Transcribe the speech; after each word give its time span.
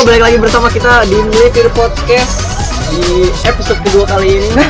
Halo, 0.00 0.08
balik 0.08 0.24
lagi 0.24 0.38
bersama 0.40 0.72
kita 0.72 1.04
di 1.04 1.20
Melipir 1.28 1.68
Podcast 1.76 2.40
di 2.88 3.28
episode 3.44 3.76
kedua 3.84 4.08
kali 4.08 4.40
ini. 4.40 4.48
Nah, 4.56 4.64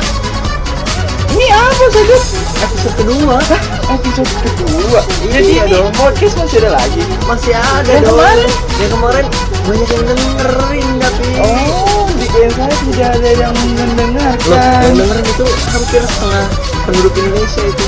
Ini 1.31 1.47
apa 1.47 1.85
saja? 1.87 2.17
episode 2.59 2.95
kedua 2.99 3.39
Episode 3.87 4.27
kedua. 4.43 4.99
Iya 5.23 5.39
ini 5.39 5.71
dong. 5.71 5.87
podcast 5.95 6.35
masih 6.35 6.59
ada 6.59 6.75
lagi. 6.75 6.99
masih 7.23 7.55
ada 7.55 7.87
Yang 7.87 8.03
dong. 8.03 8.19
kemarin? 8.19 8.49
Yang 8.75 8.91
kemarin 8.91 9.25
banyak 9.63 9.87
yang 9.87 10.03
dengerin 10.03 10.87
tapi 10.99 11.23
Oh, 11.39 12.03
di 12.11 12.25
saya 12.27 12.75
tidak 12.83 13.09
ada 13.15 13.29
yang 13.31 13.53
Loh, 13.55 13.71
yang 13.71 13.87
mendengarkan. 13.87 14.83
dengerin 14.91 15.25
itu 15.31 15.45
hampir 15.71 16.01
setengah 16.03 16.45
penduduk 16.83 17.13
Indonesia 17.15 17.63
itu. 17.63 17.85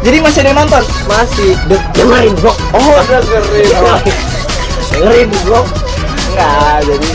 Jadi 0.00 0.16
masih 0.24 0.40
ada 0.40 0.48
yang 0.48 0.60
nonton. 0.64 0.80
Masih 1.04 1.50
de- 1.68 1.86
dengerin, 1.92 2.32
Bro. 2.40 2.56
Oh, 2.72 2.96
dengerin. 3.04 3.68
Oh, 3.84 4.00
dengerin, 4.92 5.28
Bro. 5.44 5.62
enggak, 6.30 6.78
jadi 6.86 7.10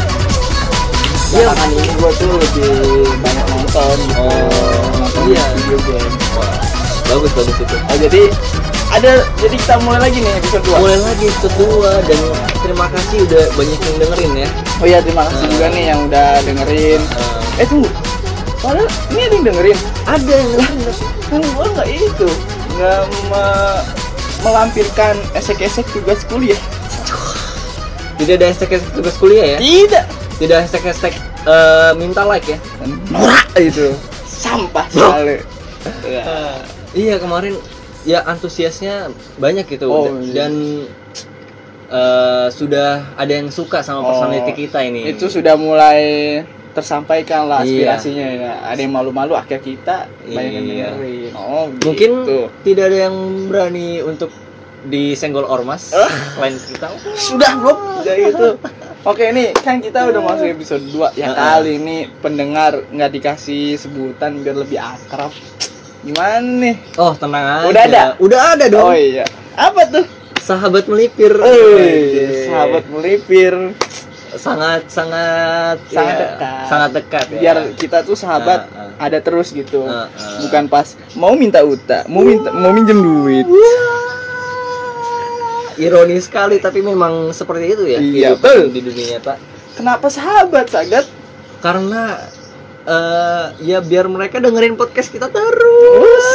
Iya. 1.25 1.51
belakangan 1.51 1.69
ini 1.73 1.91
gua 1.99 2.11
tuh 2.15 2.31
lebih 2.31 2.71
banyak 3.19 3.45
nonton 3.49 3.95
gitu. 3.99 4.21
Oh, 4.23 4.87
nonton 4.95 5.23
iya. 5.27 5.43
video 5.57 5.79
game. 5.83 6.11
Wah, 6.33 6.55
bagus 7.05 7.31
bagus 7.33 7.55
itu. 7.59 7.75
Oh, 7.75 7.97
jadi 7.97 8.21
ada 8.87 9.11
jadi 9.35 9.55
kita 9.57 9.75
mulai 9.83 9.99
lagi 10.01 10.17
nih 10.21 10.33
episode 10.37 10.63
2. 10.63 10.79
Mulai 10.79 10.99
lagi 11.01 11.25
episode 11.27 11.55
2 11.59 11.91
dan 12.07 12.19
terima 12.61 12.85
kasih 12.87 13.17
udah 13.25 13.43
banyak 13.51 13.79
yang 13.81 13.95
dengerin 13.99 14.31
ya. 14.37 14.49
Oh 14.79 14.85
iya, 14.85 14.99
terima 15.01 15.23
kasih 15.27 15.43
Eh. 15.43 15.49
juga 15.51 15.65
nih 15.69 15.83
yang 15.85 15.99
udah 16.07 16.27
dengerin. 16.41 17.01
Eh, 17.03 17.63
Eh, 17.63 17.67
tunggu. 17.67 17.89
Padahal 18.61 18.87
ini 19.11 19.21
ada 19.21 19.33
yang 19.33 19.45
dengerin. 19.45 19.77
ada 20.05 20.31
yang 20.31 20.49
dengerin. 20.53 21.07
kan 21.25 21.41
gua 21.57 21.65
nggak 21.67 21.89
itu 21.89 22.29
nggak 22.71 23.01
me- 23.27 23.83
melampirkan 24.41 25.13
esek-esek 25.33 25.83
tugas 25.89 26.21
kuliah 26.23 26.55
Tidak 28.15 28.33
ada 28.33 28.45
hashtag 28.45 28.69
hashtag 28.71 28.93
tugas 28.93 29.15
kuliah 29.15 29.45
ya? 29.45 29.59
tidak 29.59 30.05
Tidak 30.35 30.57
hashtag 30.57 30.83
hashtag 30.85 31.13
eh, 31.43 31.91
minta 31.95 32.23
like 32.23 32.47
ya? 32.47 32.57
norak 33.09 33.47
itu 33.57 33.91
sampah 34.25 34.85
sekali 34.87 35.37
ya. 36.03 36.23
Iya 36.91 37.15
kemarin 37.17 37.55
ya 38.03 38.23
antusiasnya 38.23 39.09
banyak 39.35 39.65
gitu 39.67 39.85
Oh, 39.85 40.05
Dan- 40.05 40.21
iya. 40.21 40.33
dan 40.33 40.51
eh, 41.87 42.47
sudah 42.49 42.89
ada 43.13 43.33
yang 43.33 43.49
suka 43.49 43.79
sama 43.79 43.99
Oh, 43.99 44.07
personality 44.09 44.51
kita 44.57 44.79
ini. 44.81 45.07
itu 45.07 45.25
sudah 45.27 45.53
mulai 45.55 45.99
tersampaikan 46.71 47.47
lah 47.47 47.63
Iya. 47.63 47.95
aspirasinya 47.95 48.27
ya 48.27 48.51
ada 48.65 48.75
yang 48.77 48.91
malu-malu 48.91 49.31
akhir 49.33 49.59
kita 49.59 50.11
banyak 50.21 50.51
yang 50.53 50.65
Iya. 50.65 50.87
dengerin 50.91 51.31
oh 51.33 51.65
Mungkin 51.71 52.09
gitu. 52.21 52.39
tidak 52.63 52.83
ada 52.85 52.97
yang 53.07 53.15
berani 53.47 53.87
untuk 54.01 54.27
disenggol 54.85 55.43
ormas 55.43 55.89
Eh. 55.95 56.11
selain 56.33 56.55
kita. 56.55 56.87
sudah 57.15 57.51
belum 57.55 57.77
kayak 58.01 58.19
gitu 58.29 58.49
Oke 59.03 59.29
ini 59.29 59.53
kan 59.53 59.77
kita 59.77 60.01
udah 60.03 60.17
masuk 60.19 60.49
episode 60.49 60.81
2 60.81 61.13
Ya 61.13 61.29
kali 61.29 61.77
ini 61.77 62.09
pendengar 62.15 62.85
nggak 62.87 63.11
dikasih 63.11 63.75
sebutan 63.75 64.41
biar 64.41 64.57
lebih 64.57 64.77
akrab 64.77 65.29
Gimana 66.01 66.41
nih? 66.41 66.75
Oh 66.95 67.13
tenang 67.13 67.41
aja. 67.43 67.65
Udah 67.65 67.81
ada? 67.83 68.03
Udah 68.17 68.41
ada 68.53 68.65
dong. 68.65 68.81
Oh 68.83 68.93
iya 68.93 69.25
Apa 69.53 69.85
tuh? 69.85 70.05
Sahabat 70.37 70.85
melipir. 70.85 71.33
Wih, 71.33 72.45
sahabat 72.45 72.85
melipir 72.87 73.53
sangat 74.35 74.83
sangat 74.85 75.79
Sangat 75.87 76.11
ya, 76.11 76.19
dekat. 76.27 76.63
sangat 76.67 76.89
dekat 76.91 77.25
ya. 77.29 77.39
biar 77.39 77.57
kita 77.73 77.97
tuh 78.01 78.13
sahabat 78.13 78.67
Ah, 78.67 78.91
ah. 78.91 79.05
ada 79.07 79.17
terus 79.17 79.49
gitu 79.49 79.81
Ah, 79.81 80.05
ah. 80.05 80.41
bukan 80.41 80.67
pas 80.67 80.87
mau 81.13 81.33
minta 81.33 81.63
uta 81.63 82.03
mau 82.05 82.19
minta 82.21 82.51
mau 82.51 82.69
minjem 82.69 82.99
duit 82.99 83.47
ironis 85.77 86.27
sekali 86.27 86.57
tapi 86.59 86.79
memang 86.81 87.31
seperti 87.31 87.65
itu 87.75 87.83
ya 87.87 87.99
Iya, 87.99 88.29
betul. 88.39 88.71
di 88.71 88.81
dunia 88.83 89.05
nyata. 89.17 89.35
Kenapa 89.75 90.07
sahabat 90.07 90.71
sagat? 90.71 91.05
Karena 91.59 92.15
eh, 92.85 93.45
ya 93.65 93.79
biar 93.83 94.07
mereka 94.07 94.39
dengerin 94.39 94.79
podcast 94.79 95.11
kita 95.11 95.27
terus. 95.27 96.27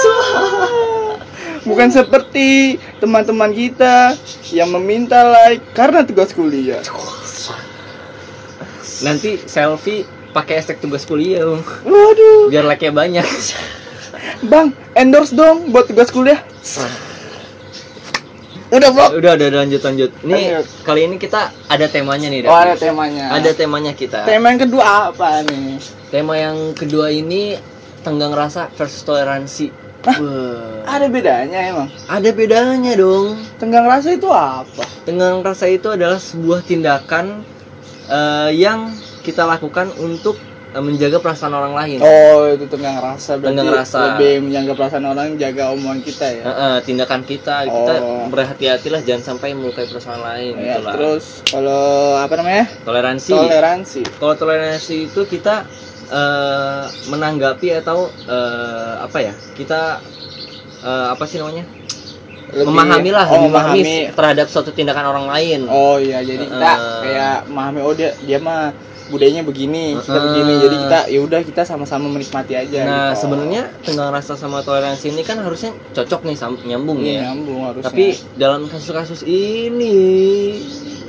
Bukan 1.60 1.92
seperti 1.92 2.80
teman-teman 3.00 3.52
kita 3.52 4.16
yang 4.52 4.72
meminta 4.72 5.20
like 5.28 5.64
karena 5.76 6.04
tugas 6.04 6.32
kuliah. 6.32 6.80
Nanti 9.00 9.40
selfie 9.44 10.04
pakai 10.32 10.60
hashtag 10.60 10.80
tugas 10.80 11.04
kuliah 11.04 11.44
waduh. 11.84 12.48
Biar 12.48 12.64
like 12.64 12.84
nya 12.84 12.92
banyak. 12.92 13.26
Bang 14.44 14.72
endorse 14.96 15.32
dong 15.32 15.68
buat 15.72 15.88
tugas 15.88 16.08
kuliah 16.12 16.40
udah 18.70 18.88
bro? 18.94 19.06
Udah 19.18 19.32
udah 19.34 19.48
lanjut 19.66 19.82
lanjut. 19.82 20.10
Nih 20.22 20.54
Lanjut. 20.54 20.66
kali 20.86 21.00
ini 21.10 21.16
kita 21.18 21.50
ada 21.66 21.86
temanya 21.90 22.26
nih 22.30 22.46
oh 22.46 22.54
ada 22.54 22.74
temanya. 22.78 23.24
Ada 23.34 23.50
temanya 23.54 23.92
kita. 23.94 24.22
Tema 24.24 24.54
yang 24.54 24.60
kedua 24.62 25.10
apa 25.10 25.42
nih 25.42 25.82
tema 26.10 26.34
yang 26.38 26.74
kedua 26.74 27.10
ini 27.10 27.58
tenggang 28.02 28.34
rasa 28.34 28.70
versus 28.74 29.02
toleransi. 29.06 29.90
Wah. 30.00 30.16
ada 30.88 31.12
bedanya 31.12 31.60
emang? 31.60 31.88
Ada 32.08 32.32
bedanya 32.32 32.96
dong. 32.96 33.36
Tenggang 33.60 33.84
rasa 33.84 34.16
itu 34.16 34.32
apa? 34.32 34.88
Tenggang 35.04 35.44
rasa 35.44 35.68
itu 35.68 35.92
adalah 35.92 36.16
sebuah 36.16 36.64
tindakan 36.64 37.44
eh, 38.08 38.50
yang 38.56 38.96
kita 39.20 39.44
lakukan 39.44 39.92
untuk 40.00 40.40
menjaga 40.72 41.18
perasaan 41.18 41.50
orang 41.50 41.74
lain. 41.74 41.98
Oh 41.98 42.46
itu 42.46 42.62
tenggang 42.64 42.94
rasa 42.96 43.34
berarti 43.34 43.50
Tenggang 43.50 43.74
rasa. 43.74 43.98
lebih 44.14 44.46
menjaga 44.46 44.72
perasaan 44.72 45.02
orang 45.04 45.34
jaga 45.34 45.64
omongan 45.68 45.98
kita 45.98 46.26
ya. 46.30 46.42
Eh, 46.42 46.52
eh, 46.52 46.76
tindakan 46.80 47.20
kita, 47.22 47.56
kita 47.64 47.94
Oh. 47.98 48.30
berhati-hatilah 48.30 49.00
jangan 49.00 49.22
sampai 49.24 49.50
melukai 49.52 49.84
perasaan 49.84 50.20
lain 50.20 50.54
Ya, 50.54 50.78
gitu 50.78 50.80
lah. 50.84 50.92
terus 50.94 51.24
kalau 51.44 51.82
apa 52.16 52.34
namanya 52.36 52.64
Toleransi. 52.80 53.32
toleransi. 53.32 54.00
Kalau 54.14 54.34
toleransi 54.36 54.96
itu 55.06 55.20
kita 55.24 55.66
eh, 56.06 56.82
menanggapi 57.08 57.68
atau 57.76 58.06
eh, 58.24 58.94
apa 59.00 59.18
ya? 59.20 59.34
Kita 59.52 59.98
eh, 60.80 61.06
apa 61.08 61.24
sih 61.24 61.38
namanya? 61.38 61.66
Lebih- 62.50 62.66
memahami 62.66 63.10
lah, 63.10 63.26
oh, 63.26 63.42
memahami 63.44 64.10
terhadap 64.10 64.46
suatu 64.46 64.70
tindakan 64.70 65.06
orang 65.08 65.26
lain. 65.28 65.60
Oh 65.66 65.98
iya 65.98 66.18
jadi 66.20 66.42
kita 66.42 66.70
Eh. 66.72 67.00
kayak 67.00 67.36
memahami 67.46 67.78
oh 67.80 67.90
dia 67.90 68.10
dia 68.20 68.38
mah 68.38 68.74
budayanya 69.10 69.42
begini 69.42 69.98
kita 69.98 70.14
Eh. 70.14 70.22
begini 70.24 70.52
jadi 70.56 70.76
kita 70.78 70.98
ya 71.10 71.20
udah 71.20 71.40
kita 71.42 71.62
sama-sama 71.62 72.06
menikmati 72.06 72.54
aja. 72.54 72.80
Nah, 72.82 73.06
gitu. 73.10 73.20
sebenarnya 73.20 73.62
tenggang 73.82 74.08
rasa 74.08 74.32
sama 74.34 74.62
toleransi 74.62 75.10
ini 75.10 75.20
kan 75.20 75.36
harusnya 75.36 75.74
cocok 75.90 76.24
nih 76.24 76.36
sam- 76.36 76.62
nyambung 76.62 77.02
Iya, 77.02 77.12
ya. 77.12 77.20
nyambung 77.28 77.60
harusnya. 77.66 77.86
Tapi 77.86 78.04
dalam 78.34 78.64
kasus-kasus 78.64 79.20
ini 79.22 79.98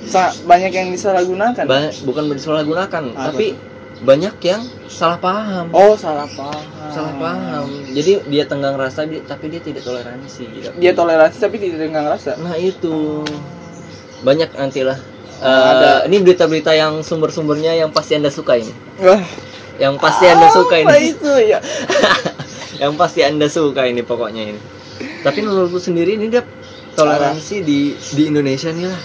Sa- 0.04 0.34
banyak 0.44 0.72
yang 0.72 0.90
disalahgunakan. 0.90 1.64
ba- 1.64 1.94
bukan 2.04 2.24
disalahgunakan, 2.34 3.04
Apa 3.12 3.32
tapi 3.32 3.54
banyak 4.02 4.36
yang 4.42 4.62
salah 4.88 5.16
paham. 5.16 5.70
oh 5.72 5.94
salah 5.94 6.26
paham. 6.28 6.66
Salah 6.92 7.14
paham. 7.16 7.68
Jadi 7.88 8.20
dia 8.28 8.44
tenggang 8.44 8.76
rasa 8.76 9.06
tapi 9.06 9.46
dia 9.48 9.62
tidak 9.62 9.86
toleransi. 9.86 10.74
Dia 10.76 10.92
toleransi 10.92 11.38
tapi 11.38 11.56
tidak 11.56 11.86
tenggang 11.86 12.06
rasa. 12.06 12.36
Nah, 12.36 12.58
itu. 12.58 13.24
Banyak 14.22 14.54
nantilah. 14.54 14.98
Eh, 15.42 15.48
ada. 15.48 16.06
ini 16.06 16.18
berita-berita 16.20 16.70
yang 16.72 17.02
sumber-sumbernya 17.02 17.74
yang 17.76 17.90
pasti 17.90 18.14
Anda 18.14 18.30
suka 18.30 18.56
ini. 18.56 18.70
Wah, 19.00 19.26
Yang 19.76 19.98
pasti 19.98 20.26
Anda 20.28 20.48
suka 20.48 20.76
ini. 20.78 20.90
itu 21.10 21.32
ya? 21.44 21.58
yang 22.80 22.94
pasti 22.96 23.22
anda 23.22 23.46
suka 23.46 23.86
ini 23.86 24.02
pokoknya 24.02 24.42
ini 24.44 24.58
tapi 25.22 25.40
menurutku 25.40 25.78
sendiri 25.78 26.18
ini 26.18 26.26
dia 26.28 26.42
toleransi 26.92 27.62
di 27.62 27.94
di 27.94 28.24
Indonesia 28.26 28.70
nih 28.70 28.90
lah 28.90 28.98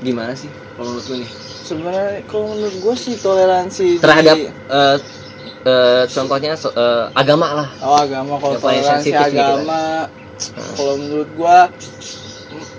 gimana 0.00 0.34
sih 0.34 0.50
kalau 0.72 0.90
menurutku 0.90 1.14
nih 1.14 1.30
Sebenarnya 1.62 2.26
kalau 2.26 2.50
menurut 2.50 2.74
gue 2.74 2.94
sih 2.96 3.14
toleransi 3.14 3.86
di- 3.92 4.02
terhadap 4.02 4.34
eh, 4.34 4.96
eh, 5.62 6.02
contohnya 6.08 6.52
so- 6.54 6.74
eh, 6.74 7.04
agama 7.12 7.46
lah 7.54 7.68
Oh 7.78 7.94
agama 7.94 8.34
kalau 8.36 8.58
toleransi 8.58 9.08
kita. 9.08 9.30
agama 9.30 10.10
kalau 10.74 10.94
menurut 10.98 11.30
gua 11.32 11.70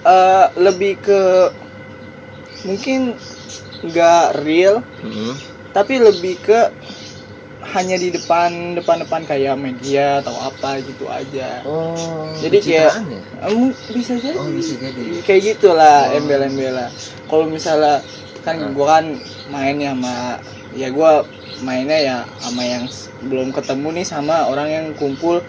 eh, 0.03 0.45
lebih 0.57 0.99
ke 0.99 1.21
mungkin 2.61 3.15
nggak 3.81 4.43
real 4.43 4.83
Mhm. 4.99 5.33
tapi 5.71 5.97
lebih 5.97 6.35
ke 6.37 6.59
hanya 7.61 7.95
di 7.95 8.09
depan 8.09 8.73
depan 8.73 8.97
depan 8.99 9.21
kayak 9.23 9.53
media 9.53 10.19
atau 10.19 10.33
apa 10.33 10.79
gitu 10.79 11.05
aja 11.05 11.61
oh 11.63 12.25
Jadi 12.39 12.57
kayak- 12.59 12.97
ya? 12.97 13.19
Em, 13.45 13.69
bisa 13.91 14.15
jadi 14.15 14.35
oh 14.35 14.49
bisa 14.49 14.73
jadi 14.75 15.21
kayak 15.21 15.41
gitulah 15.53 16.07
Oh. 16.07 16.17
embel-embel 16.17 16.87
kalau 17.25 17.45
misalnya 17.45 18.01
kan 18.41 18.57
Hmm. 18.57 18.71
gua 18.71 18.97
kan 18.97 19.05
mainnya 19.47 19.91
sama 19.91 20.15
ya 20.71 20.87
gua 20.89 21.23
mainnya 21.59 21.99
ya 21.99 22.17
sama 22.39 22.63
yang 22.63 22.87
belum 23.21 23.51
ketemu 23.51 23.87
nih 23.93 24.05
sama 24.07 24.47
orang 24.47 24.67
yang 24.67 24.85
kumpul 24.95 25.43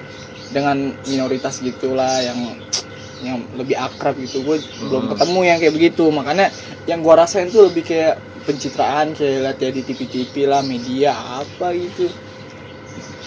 dengan 0.51 0.91
minoritas 1.05 1.59
gitulah 1.59 2.19
yang 2.21 2.59
yang 3.21 3.39
lebih 3.55 3.77
akrab 3.77 4.17
gitu. 4.17 4.41
Gue 4.41 4.59
belum 4.81 5.07
Hmm. 5.07 5.11
ketemu 5.13 5.41
yang 5.45 5.59
kayak 5.59 5.75
begitu. 5.75 6.05
Makanya 6.09 6.47
yang 6.85 7.01
gua 7.01 7.23
rasain 7.23 7.49
tuh 7.49 7.69
lebih 7.69 7.85
kayak 7.85 8.17
pencitraan 8.43 9.13
kayak 9.13 9.39
lihat 9.45 9.59
ya 9.59 9.71
di 9.71 9.83
TV-TV 9.85 10.35
lah 10.49 10.61
media 10.61 11.13
apa 11.39 11.71
gitu. 11.73 12.09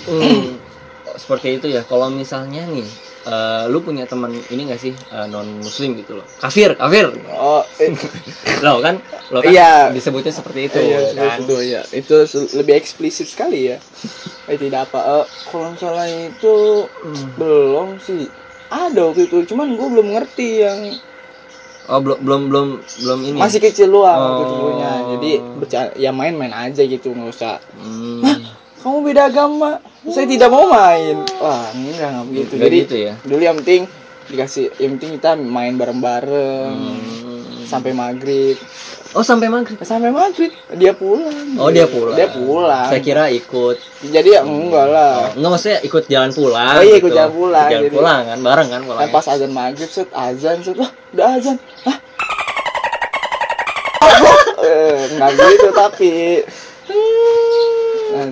Hmm, 0.05 0.57
seperti 1.21 1.57
itu 1.57 1.67
ya. 1.69 1.81
Kalau 1.83 2.09
misalnya 2.09 2.65
nih 2.65 2.85
eh, 3.23 3.63
lu 3.69 3.79
punya 3.79 4.03
teman 4.03 4.33
ini 4.49 4.67
gak 4.67 4.81
sih 4.81 4.93
non 5.29 5.61
muslim 5.61 5.95
gitu 5.95 6.19
loh? 6.19 6.25
Kafir 6.41 6.75
kafir. 6.75 7.13
Oh 7.31 7.63
eh, 7.79 7.93
lo 8.65 8.81
kan? 8.81 8.99
Lo 9.31 9.39
kan 9.39 9.51
Iya. 9.53 9.93
disebutnya 9.93 10.33
seperti 10.33 10.67
itu 10.67 10.79
iya, 10.81 10.99
kan? 11.15 11.39
itu, 11.39 11.55
ya 11.63 11.81
itu 11.89 12.15
lebih 12.53 12.75
eksplisit 12.75 13.29
sekali 13.29 13.71
ya. 13.71 13.77
Eh 14.43 14.59
tidak 14.59 14.91
apa 14.91 15.23
eh, 15.23 15.25
kalau 15.47 15.71
salah 15.79 16.03
itu 16.03 16.83
Hmm. 16.99 17.27
belum 17.39 17.95
sih 17.95 18.27
ada 18.73 18.99
waktu 19.05 19.29
itu 19.29 19.45
cuman 19.45 19.77
gue 19.77 19.87
belum 19.87 20.07
ngerti 20.17 20.65
yang 20.65 20.79
oh 21.85 21.99
belum 21.99 22.19
belum 22.23 22.41
belum 22.49 22.67
belum 22.79 23.19
ini. 23.23 23.37
Masih 23.37 23.59
kecil 23.59 23.91
waktu 23.91 24.17
Oh. 24.17 24.41
itu 24.41 24.53
dulunya. 24.55 24.91
Jadi 25.13 25.31
ya 25.99 26.09
main-main 26.09 26.49
aja 26.49 26.81
gitu 26.81 27.11
nggak 27.11 27.29
usah. 27.29 27.59
Hmm, 27.75 28.23
kamu 28.79 28.97
beda 29.03 29.29
agama? 29.29 29.77
Saya 30.07 30.25
tidak 30.25 30.49
mau 30.49 30.65
main. 30.65 31.21
Wah 31.37 31.69
enggak 31.71 32.09
nggak 32.09 32.25
begitu. 32.27 32.53
jadi 32.57 32.77
gitu 32.83 32.95
ya? 32.97 33.13
dulu 33.21 33.41
yang 33.41 33.57
penting 33.61 33.81
dikasih 34.23 34.71
yang 34.79 34.95
penting 34.97 35.19
kita 35.19 35.35
main 35.35 35.75
bareng-bareng. 35.75 36.71
Hmm. 36.73 37.61
sampai 37.63 37.95
maghrib 37.95 38.59
oh 39.13 39.21
sampai 39.21 39.47
maghrib? 39.47 39.77
Sampai 39.79 40.09
maghrib. 40.09 40.49
Dia 40.73 40.91
pulang. 40.91 41.53
Oh 41.55 41.69
dia 41.69 41.85
pulang. 41.85 42.13
Dia 42.13 42.27
pulang. 42.27 42.87
Saya 42.87 42.99
kira 42.99 43.29
ikut. 43.29 43.77
Jadi 44.03 44.29
ya 44.29 44.41
enggak 44.41 44.85
lah. 44.87 45.31
Enggak 45.31 45.51
maksudnya 45.51 45.79
ikut 45.81 46.03
jalan 46.05 46.29
pulang. 46.29 46.73
Oh 46.73 46.81
iya, 46.81 46.95
ikut 46.97 47.07
gitu. 47.07 47.15
jalan 47.15 47.31
pulang, 47.31 47.63
Ikut 47.63 47.71
jalan 47.71 47.83
jadi- 47.83 47.95
pulang 47.95 48.21
kan 48.23 48.37
bareng 48.39 48.67
kan 48.67 48.79
Nah, 48.79 48.87
pulangnya. 48.87 49.09
pas 49.09 49.25
azan 49.27 49.51
maghrib 49.51 49.87
set 49.87 50.09
azan 50.11 50.57
set. 50.59 50.75
Wah 50.75 50.91
udah 51.11 51.27
azan. 51.31 51.57
Hah? 51.83 51.97
Eh, 54.63 54.95
nggak 55.13 55.31
gitu 55.35 55.69
tapi. 55.71 56.11
Nah, 58.09 58.27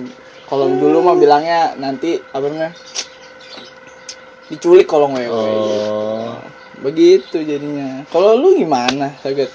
kalau 0.46 0.64
dulu 0.70 0.98
mah 1.02 1.12
bilangnya 1.12 1.76
nanti 1.76 2.16
apa 2.26 2.40
namanya 2.42 2.72
diculik 4.48 4.84
kalau 4.86 5.08
ngewe 5.08 5.28
Oh. 5.28 6.32
begitu 6.78 7.36
jadinya. 7.38 8.00
Kalau 8.08 8.32
lu 8.34 8.52
gimana 8.54 9.12
Saget 9.18 9.52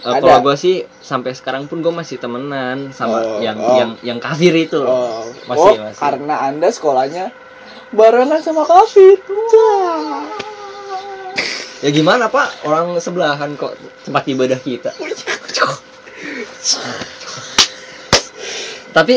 Ada. 0.00 0.20
kalau 0.24 0.38
gue 0.48 0.56
sih 0.56 0.76
sampai 1.00 1.36
sekarang 1.36 1.68
pun 1.68 1.84
gue 1.84 1.92
masih 1.92 2.16
temenan 2.16 2.88
sama 2.90 3.20
Oh, 3.20 3.38
yang 3.44 3.56
oh. 3.60 3.76
yang 3.76 3.90
yang 4.00 4.18
kafir 4.18 4.52
itu 4.56 4.80
loh. 4.80 4.88
oh, 4.88 5.24
Masih, 5.44 5.76
oh, 5.76 5.84
masih. 5.84 6.00
karena 6.00 6.34
anda 6.48 6.68
sekolahnya 6.72 7.24
barengan 7.92 8.40
sama 8.40 8.64
kafir 8.64 9.20
Cah. 9.24 10.24
Ya 11.80 11.88
gimana 11.88 12.28
Pak? 12.28 12.64
Orang 12.68 12.96
sebelahan 13.00 13.56
kok 13.56 13.72
tempat 14.04 14.24
ibadah 14.28 14.60
kita. 14.60 14.92
Tapi 18.90 19.16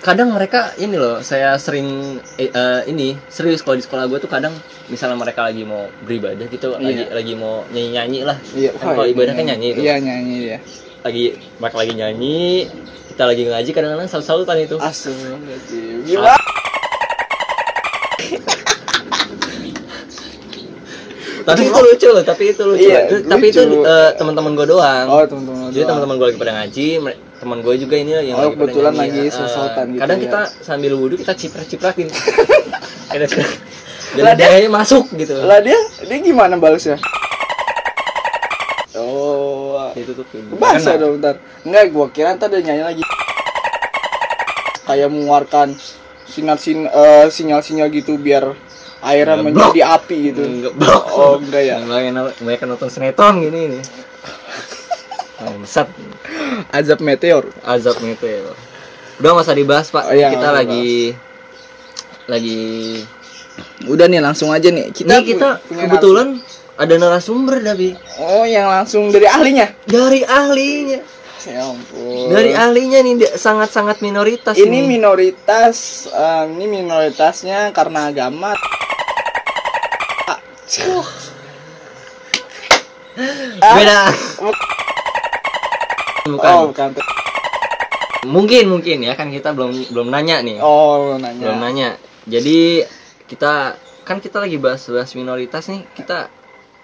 kadang 0.00 0.32
mereka 0.32 0.72
ini 0.80 0.96
loh, 0.96 1.20
saya 1.20 1.54
sering 1.60 2.18
eh, 2.34 2.50
eh, 2.50 2.80
ini 2.88 3.14
serius 3.28 3.60
kalau 3.60 3.76
di 3.76 3.84
sekolah 3.84 4.08
gue 4.08 4.18
tuh 4.18 4.30
kadang 4.32 4.54
misalnya 4.90 5.16
mereka 5.16 5.42
lagi 5.42 5.62
mau 5.62 5.86
beribadah 6.00 6.44
gitu, 6.44 6.74
lagi 6.74 7.00
Iya. 7.00 7.12
lagi 7.12 7.32
mau 7.32 7.64
nyanyi 7.68 7.88
nyanyi 7.92 8.18
lah. 8.22 8.36
iya 8.52 8.70
Kan 8.72 8.92
kalau 8.92 9.06
ibadah 9.06 9.32
kan 9.32 9.44
nyanyi 9.44 9.66
itu. 9.70 9.80
iya 9.80 9.94
nyanyi 9.96 10.36
ya 10.48 10.58
lagi 11.00 11.24
mereka 11.56 11.76
lagi 11.78 11.92
nyanyi 11.94 12.66
kita 13.08 13.22
lagi 13.24 13.42
ngaji 13.44 13.70
kadang-kadang 13.70 14.06
salut-salutan 14.06 14.56
itu 14.60 14.76
Astagfirullahaladzim. 14.76 16.04
Gimana? 16.04 16.36
tapi 21.40 21.62
itu 21.64 21.78
lucu 21.80 22.08
loh 22.10 22.22
tapi 22.22 22.42
itu 22.48 22.62
lucu 22.62 22.84
Iya, 22.84 22.98
Itu- 23.08 23.24
tapi 23.26 23.44
itu 23.48 23.60
eh, 23.80 24.10
teman-teman 24.14 24.52
gue 24.52 24.66
doang 24.68 25.06
Oh, 25.08 25.24
teman-teman. 25.24 25.68
jadi 25.70 25.80
doang. 25.80 25.88
teman-teman 25.96 26.14
gue 26.16 26.26
lagi 26.28 26.38
pada 26.38 26.52
ngaji 26.54 26.86
teman 27.40 27.58
gue 27.58 27.74
juga 27.78 27.94
ini 27.96 28.10
yang 28.12 28.36
Oh, 28.36 28.40
lagi 28.44 28.54
kebetulan 28.54 28.92
nyanyi. 28.92 29.00
lagi 29.00 29.22
saut-sautan 29.32 29.84
gitu 29.88 29.98
kadang 29.98 30.18
ya. 30.18 30.22
kita 30.22 30.40
sambil 30.60 30.92
wudhu 30.94 31.16
kita 31.16 31.32
ciprat. 31.32 31.66
Lah, 34.16 34.34
dia 34.34 34.66
masuk 34.66 35.06
gitu 35.14 35.38
Lah 35.38 35.62
dia, 35.62 35.78
dia 36.02 36.18
gimana 36.18 36.58
balasnya? 36.58 36.98
Oh, 38.92 39.78
itu 39.94 40.10
tuh 40.12 40.26
bahasa 40.58 40.98
dong 40.98 41.22
ntar. 41.22 41.38
Enggak, 41.62 41.84
gua 41.90 42.06
kira 42.10 42.34
ntar 42.34 42.50
dia 42.50 42.60
nyanyi 42.60 42.82
lagi. 42.82 43.02
Kayak 44.82 45.08
mengeluarkan 45.14 45.78
sinar 46.26 46.58
sin 46.58 46.84
eh, 46.84 47.26
sinyal-sinyal 47.26 47.86
gitu 47.90 48.18
biar 48.18 48.54
airnya 49.00 49.38
Ya, 49.38 49.42
menjadi 49.42 49.80
api 49.96 50.16
gitu. 50.30 50.42
enggak 50.42 50.74
blok 50.74 51.04
Oh, 51.10 51.34
enggak 51.38 51.62
ya. 51.64 51.76
banyak 51.80 52.66
nonton 52.66 52.90
sinetron 52.90 53.40
gini 53.40 53.78
nih 53.78 53.82
Bangsat 55.40 55.88
Azab 56.68 57.00
meteor. 57.00 57.48
azab 57.64 57.96
meteor. 58.04 58.52
Udah 59.22 59.32
masa 59.32 59.56
dibahas 59.56 59.88
pak. 59.88 60.10
Oh, 60.10 60.14
iya, 60.14 60.28
kita 60.28 60.50
lagi 60.52 61.14
lagi. 62.26 62.60
Udah 63.84 64.06
nih 64.06 64.18
langsung 64.18 64.48
aja 64.48 64.66
nih. 64.66 64.90
Kita 64.90 65.20
kita 65.20 65.60
punya 65.62 65.84
kebetulan 65.84 66.28
ada 66.74 66.94
narasumber 66.96 67.60
tapi 67.60 67.92
Oh, 68.16 68.42
yang 68.42 68.66
langsung 68.66 69.08
dari 69.08 69.26
ahlinya. 69.26 69.68
dari 69.84 70.20
ahlinya, 70.22 71.00
Ya 71.42 71.64
ampun. 71.66 72.28
dari 72.28 72.52
ahlinya 72.52 73.00
nih 73.00 73.14
dia 73.16 73.30
sangat-sangat 73.34 74.00
minoritas 74.00 74.54
ini 74.54 74.80
ini. 74.80 74.88
minoritas 74.90 75.76
eh, 76.06 76.44
ini 76.48 76.64
minoritasnya 76.66 77.70
karena 77.70 78.08
agama 78.08 78.52
Ah, 83.60 83.74
Beda. 83.74 84.00
Bukan. 86.22 86.48
oh 86.48 86.62
bukan 86.70 86.88
Mungkin 88.22 88.64
mungkin 88.68 89.00
ya 89.00 89.12
kan 89.14 89.28
kita 89.28 89.50
belum 89.50 89.72
belum 89.90 90.08
nanya 90.08 90.40
nih. 90.40 90.60
oh 90.60 91.16
nanya 91.16 91.40
Belum 91.40 91.58
nanya. 91.58 91.88
Jadi 92.24 92.84
kita 93.30 93.78
kan 94.02 94.18
kita 94.18 94.42
lagi 94.42 94.58
bahas-bahas 94.58 95.14
minoritas 95.14 95.70
nih. 95.70 95.86
Kita 95.94 96.26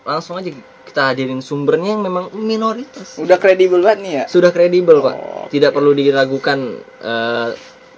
langsung 0.06 0.38
aja 0.38 0.54
kita 0.86 1.10
hadirin 1.10 1.42
sumbernya 1.42 1.98
yang 1.98 2.06
memang 2.06 2.30
minoritas. 2.38 3.18
udah 3.18 3.42
kredibel 3.42 3.82
banget 3.82 3.98
nih 4.06 4.12
ya? 4.22 4.24
Sudah 4.30 4.54
kredibel 4.54 5.02
pak. 5.02 5.14
Oh, 5.18 5.44
tidak 5.50 5.74
perlu 5.74 5.90
diragukan 5.90 6.78
eh, 7.02 7.48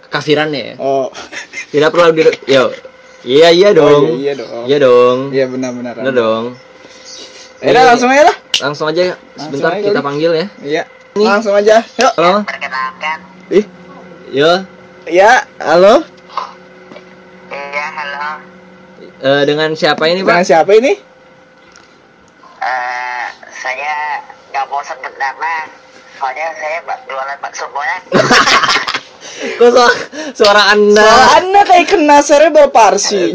kekafirannya 0.08 0.62
ya. 0.72 0.74
Oh. 0.80 1.12
Tidak 1.68 1.92
perlu 1.92 2.16
di 2.16 2.24
yo. 2.48 2.72
Iya 3.28 3.52
iya 3.52 3.68
dong 3.76 4.04
Oh, 4.08 4.16
iya, 4.16 4.32
iya 4.32 4.34
dong. 4.40 4.64
Iya 4.64 4.76
dong. 4.80 5.18
Iya 5.28 5.44
benar-benar. 5.52 5.94
Benar 6.00 6.14
dong. 6.16 6.44
Ya 7.60 7.70
udah 7.76 7.84
langsung 7.92 8.08
aja 8.08 8.22
lah. 8.24 8.36
Langsung 8.64 8.86
aja. 8.88 9.02
Sebentar 9.36 9.70
aja 9.76 9.84
kita 9.84 10.00
kali. 10.00 10.06
panggil 10.08 10.30
ya. 10.32 10.46
Iya. 10.64 10.82
Langsung 11.18 11.52
aja. 11.52 11.76
Yuk. 11.84 12.12
Halo. 12.16 12.46
Perkenalkan, 12.48 13.18
ih. 13.52 13.66
Yo. 14.32 14.64
Ya 15.08 15.44
halo. 15.60 16.00
iya 16.00 16.17
halo. 17.88 18.30
Eh, 19.18 19.42
dengan 19.46 19.70
siapa 19.72 20.06
ini 20.06 20.20
dengan 20.20 20.42
pak 20.42 20.46
siapa 20.46 20.70
ini? 20.74 20.92
Eh, 22.58 23.24
saya 23.48 24.22
nggak 24.50 24.64
mau 24.66 24.82
sebut 24.82 25.14
nama, 25.16 25.66
soalnya 26.18 26.50
saya 26.58 26.78
bak- 26.82 27.06
jualan 27.06 27.38
bakso 27.38 27.66
goreng. 27.70 28.02
kok 29.58 29.70
suara, 29.70 29.94
suara 30.34 30.62
anda? 30.74 31.02
Soal 31.02 31.28
anda 31.38 31.60
kayak 31.62 31.86
kena 31.86 32.18
cerebral 32.22 32.70
palsy 32.70 33.34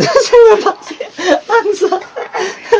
Bangsa. 1.47 1.95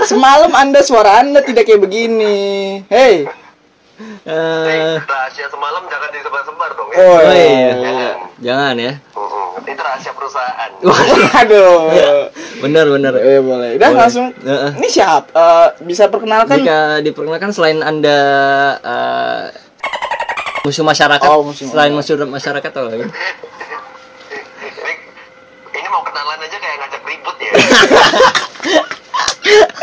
semalam 0.04 0.52
anda 0.52 0.84
suara 0.84 1.24
anda 1.24 1.40
tidak 1.40 1.68
kayak 1.68 1.84
begini. 1.84 2.84
Hei 2.88 3.24
Eh, 4.24 4.96
rahasia 5.00 5.46
semalam 5.46 5.84
jangan 5.86 6.10
disebar-sebar 6.10 6.70
dong 6.74 6.90
ya. 6.90 6.96
oh, 6.98 7.14
oh 7.14 7.30
iya 7.30 7.72
Jangan. 7.72 8.16
jangan 8.40 8.76
ya 8.76 8.94
Mm-mm. 9.14 9.48
Itu 9.64 9.80
rahasia 9.80 10.12
perusahaan. 10.12 10.70
aduh 11.40 11.72
benar 12.60 12.86
benar 12.90 13.14
eh 13.16 13.40
boleh 13.40 13.70
udah 13.74 13.86
Boleh. 13.86 14.00
langsung 14.00 14.26
Heeh. 14.36 14.70
ini 14.76 14.88
siapa 14.88 15.28
Eh, 15.30 15.68
bisa 15.84 16.08
perkenalkan 16.08 16.60
Jika 16.60 17.00
diperkenalkan 17.00 17.50
selain 17.50 17.80
anda 17.80 18.18
eh, 18.80 19.44
musuh 20.64 20.82
masyarakat, 20.82 21.26
Oh, 21.26 21.44
musuh 21.44 21.68
selain 21.68 21.92
musuh 21.92 22.16
masyarakat 22.18 22.66
atau 22.66 22.88
lagi? 22.88 23.04
Ini, 23.04 23.12
ini 25.72 25.88
mau 25.88 26.02
kenalan 26.02 26.40
aja 26.40 26.56
kayak 26.56 26.76
ngajak 26.82 27.02
ribut 27.04 27.36
ya. 27.38 27.52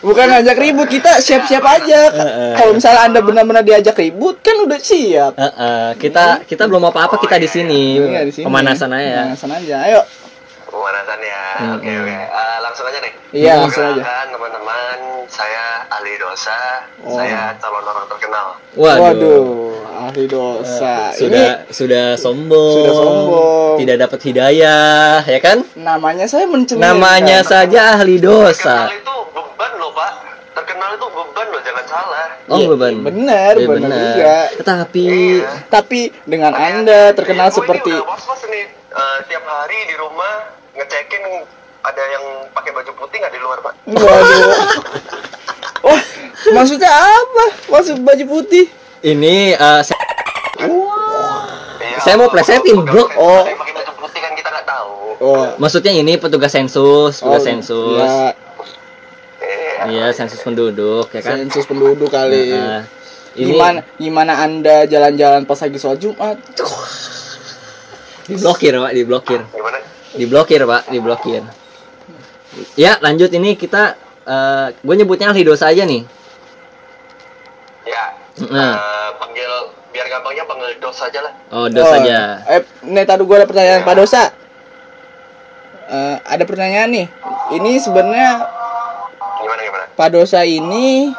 bukan 0.00 0.26
ngajak 0.28 0.56
ribut 0.56 0.88
kita 0.88 1.18
siap-siap 1.18 1.60
aja 1.60 2.00
Heeh. 2.08 2.52
kalau 2.54 2.72
misalnya 2.72 3.02
anda 3.04 3.20
benar-benar 3.20 3.62
diajak 3.62 3.94
ribut 3.94 4.38
kan 4.38 4.54
udah 4.58 4.78
siap 4.78 5.32
Eh, 5.34 5.44
eh, 5.44 5.88
kita 5.96 6.42
kita 6.42 6.64
belum 6.64 6.86
apa-apa 6.86 7.18
kita 7.18 7.36
di 7.36 7.46
sini 7.46 7.82
Iya, 8.00 8.22
di 8.22 8.32
sini. 8.32 8.44
pemanasan 8.44 8.90
aja 8.90 9.02
ya. 9.02 9.22
pemanasan 9.24 9.50
aja 9.52 9.76
ayo 9.84 10.02
Pemanasan 10.68 11.18
ya. 11.18 11.42
Oke 11.74 11.88
Mm-mm. 11.88 12.02
oke. 12.04 12.16
Eh, 12.28 12.56
langsung 12.60 12.84
aja 12.84 12.98
nih. 13.00 13.12
Iya, 13.32 13.52
langsung 13.58 13.82
aja. 13.82 13.98
Perkenalkan, 13.98 14.26
teman-teman, 14.30 14.96
saya 15.26 15.64
ahli 15.88 16.14
dosa. 16.14 16.60
Oh. 17.00 17.16
Saya 17.16 17.56
calon 17.56 17.82
orang 17.82 18.06
terkenal. 18.06 18.46
Waduh. 18.76 19.00
waduh 19.00 19.48
ahli 19.98 20.24
dosa 20.24 21.10
ini 21.10 21.18
Sudah 21.18 21.48
sudah 21.68 22.06
sombong. 22.14 22.74
Sudah 22.78 22.92
sombong. 22.94 23.74
Tidak 23.80 23.96
dapat 23.98 24.20
hidayah, 24.22 25.24
ya 25.24 25.40
kan? 25.40 25.58
namanya 25.74 26.28
saya 26.28 26.44
mencemilkan 26.44 26.84
Namanya 26.84 27.38
saja 27.42 27.96
ahli 27.96 28.20
dosa. 28.20 28.86
Terkenal 28.86 29.00
itu 29.00 29.16
Oh, 32.48 32.56
Iya, 32.56 32.66
beban. 32.66 32.94
benar, 33.02 33.52
Iya, 33.54 33.68
benar 33.68 33.92
juga. 33.92 34.36
Tetapi 34.56 35.04
Iya. 35.04 35.48
tapi 35.68 36.00
dengan 36.24 36.52
anda 36.52 37.12
terkenal 37.12 37.48
Gue 37.48 37.56
seperti 37.58 37.90
Ini 37.90 37.98
udah 37.98 38.08
was-was 38.08 38.42
nih. 38.44 38.64
Eh, 38.88 39.18
tiap 39.24 39.44
hari 39.44 39.78
di 39.84 39.94
rumah 39.94 40.34
ngecekin 40.72 41.22
ada 41.80 42.02
yang 42.08 42.24
pakai 42.50 42.72
baju 42.72 42.90
putih 42.94 43.16
nggak 43.18 43.30
di 43.30 43.38
luar 43.38 43.58
pak 43.60 43.74
Waduh. 43.86 44.48
Wah, 45.82 46.00
maksudnya 46.56 46.88
apa? 46.88 47.44
Maksud 47.68 48.00
baju 48.00 48.24
putih? 48.30 48.64
Ini 49.00 49.52
eh, 49.52 49.80
saya- 49.82 50.06
Iya, 51.78 51.98
Saya 52.00 52.14
mau 52.16 52.26
plesetin, 52.26 52.80
bro. 52.80 53.04
oh 53.14 53.42
ada 53.42 53.50
yang 53.50 53.58
pakai 53.58 53.74
baju 53.76 53.92
putih 53.98 54.20
kan 54.20 54.32
kita 54.32 54.48
nggak 54.48 54.66
tahu 54.66 54.94
Oh, 55.18 55.44
maksudnya 55.56 55.92
ini 55.92 56.14
petugas 56.14 56.50
sensus, 56.50 57.18
petugas 57.18 57.42
sensus. 57.42 57.98
Ya, 58.00 58.30
Iya. 59.86 60.10
Sensus 60.10 60.40
penduduk 60.40 61.06
ya 61.08 61.20
kan. 61.20 61.38
sensus 61.38 61.64
penduduk 61.64 62.08
kali. 62.08 62.50
Nah, 62.50 62.82
ini 63.34 63.54
Gimana 63.54 63.80
gimana 63.94 64.32
Anda 64.40 64.82
jalan-jalan 64.84 65.44
pas 65.44 65.58
lagi 65.58 65.78
sholat 65.78 65.98
Jumat? 65.98 66.36
diblokir, 68.26 68.74
Pak, 68.74 68.92
diblokir. 68.92 69.40
gimana 69.46 69.78
Diblokir, 70.10 70.60
Pak, 70.62 70.82
diblokir. 70.88 71.42
Ya, 72.74 72.98
lanjut 72.98 73.30
ini 73.30 73.54
kita 73.54 73.94
gue 74.76 74.94
nyebutnya 74.94 75.30
ahli 75.30 75.40
dosa 75.40 75.70
aja 75.70 75.84
nih. 75.84 76.04
ya 77.82 78.04
Nah. 78.44 78.76
eh, 78.76 79.10
panggil 79.16 79.50
biar 79.88 80.06
gampangnya 80.06 80.44
panggil 80.44 80.76
dos 80.76 81.00
aja 81.00 81.18
lah 81.18 81.32
Oh, 81.48 81.66
dos 81.66 81.82
Oh, 81.82 81.96
aja. 81.96 82.44
Eh, 82.46 82.60
nih 82.84 83.02
tadi 83.02 83.24
gue 83.24 83.34
ada 83.34 83.48
pertanyaan 83.48 83.82
Pak 83.82 83.94
Dosa. 83.96 84.22
Eh, 85.88 86.16
ada 86.20 86.44
pertanyaan 86.44 86.92
nih. 86.92 87.06
Ini 87.50 87.80
sebenarnya 87.80 88.30
Pak 89.98 90.14
Dosa 90.14 90.46
ini 90.46 91.10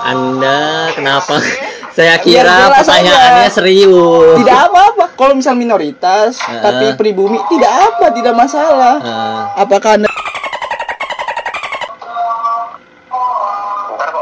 Anda 0.00 0.88
kenapa? 0.96 1.36
Saya 1.98 2.16
kira 2.16 2.72
pertanyaannya 2.72 3.50
aja. 3.50 3.52
serius. 3.52 4.38
tidak 4.40 4.70
apa-apa. 4.70 5.04
Kalau 5.12 5.34
misal 5.34 5.58
minoritas, 5.58 6.38
Heeh. 6.40 6.62
tapi 6.62 6.86
pribumi 6.94 7.36
tidak 7.50 7.68
apa, 7.68 8.14
tidak 8.14 8.32
masalah. 8.32 8.96
Eh, 8.96 9.40
Apakah 9.60 9.98
Anda 9.98 10.08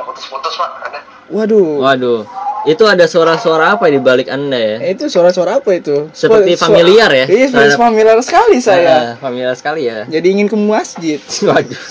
putus-putus 0.07 0.55
pak 0.57 0.71
ada 0.83 0.99
Waduh. 1.29 1.85
waduh, 1.85 2.21
itu 2.67 2.83
ada 2.83 3.07
suara-suara 3.07 3.73
apa 3.73 3.87
di 3.87 3.97
balik 3.97 4.27
Anda 4.27 4.59
ya? 4.59 4.77
Itu 4.89 5.07
suara-suara 5.07 5.59
apa 5.59 5.71
itu? 5.73 6.11
Seperti 6.11 6.53
Suara- 6.53 6.63
familiar 6.67 7.11
ya? 7.11 7.25
Iya, 7.25 7.47
Terhadap- 7.49 7.79
familiar 7.81 8.17
sekali 8.21 8.59
saya. 8.59 9.15
Eh, 9.15 9.15
familiar 9.17 9.55
sekali 9.55 9.87
ya. 9.87 10.03
Jadi 10.05 10.27
ingin 10.29 10.47
ke 10.47 10.57
masjid. 10.57 11.23
Waduh. 11.47 11.85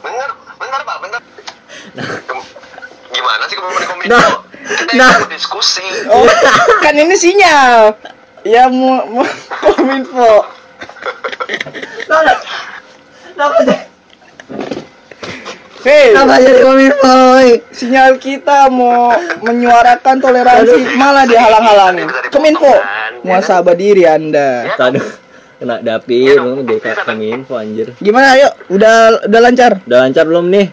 bener 0.00 0.28
bener 0.54 0.80
pak 0.80 0.96
bener 0.98 1.20
Gem- 2.24 2.48
gimana 3.10 3.44
sih 3.44 3.56
komen 3.56 3.80
Nah, 4.04 4.30
kita 4.64 4.92
nah. 4.96 5.12
mau 5.18 5.28
diskusi 5.28 5.84
Oh, 6.08 6.24
kan 6.80 6.92
ini 6.92 7.14
sinyal. 7.14 7.94
Ya 8.42 8.66
mau 8.66 9.00
mau 9.08 9.24
kominfo. 9.72 10.44
Hei, 15.84 16.16
Kenapa 16.16 16.40
jadi 16.40 16.64
kominfo? 16.64 17.12
sinyal 17.68 18.16
kita 18.16 18.72
mau 18.72 19.12
menyuarakan 19.38 20.16
toleransi 20.16 20.96
malah 20.96 21.28
dihalang-halangin. 21.28 22.08
Kominfo, 22.32 22.72
muasabah 23.20 23.76
diri 23.76 24.08
Anda. 24.08 24.64
Aduh, 24.74 25.04
kena 25.60 25.84
dapir, 25.84 26.40
lu 26.40 26.64
jadi 26.64 26.80
kayak 26.80 27.04
kominfo 27.04 27.60
anjir. 27.60 27.92
Gimana 28.00 28.32
ayo? 28.32 28.48
Udah 28.66 29.20
udah 29.22 29.40
lancar? 29.44 29.84
Udah 29.84 29.98
lancar 30.02 30.24
belum 30.24 30.48
nih? 30.48 30.72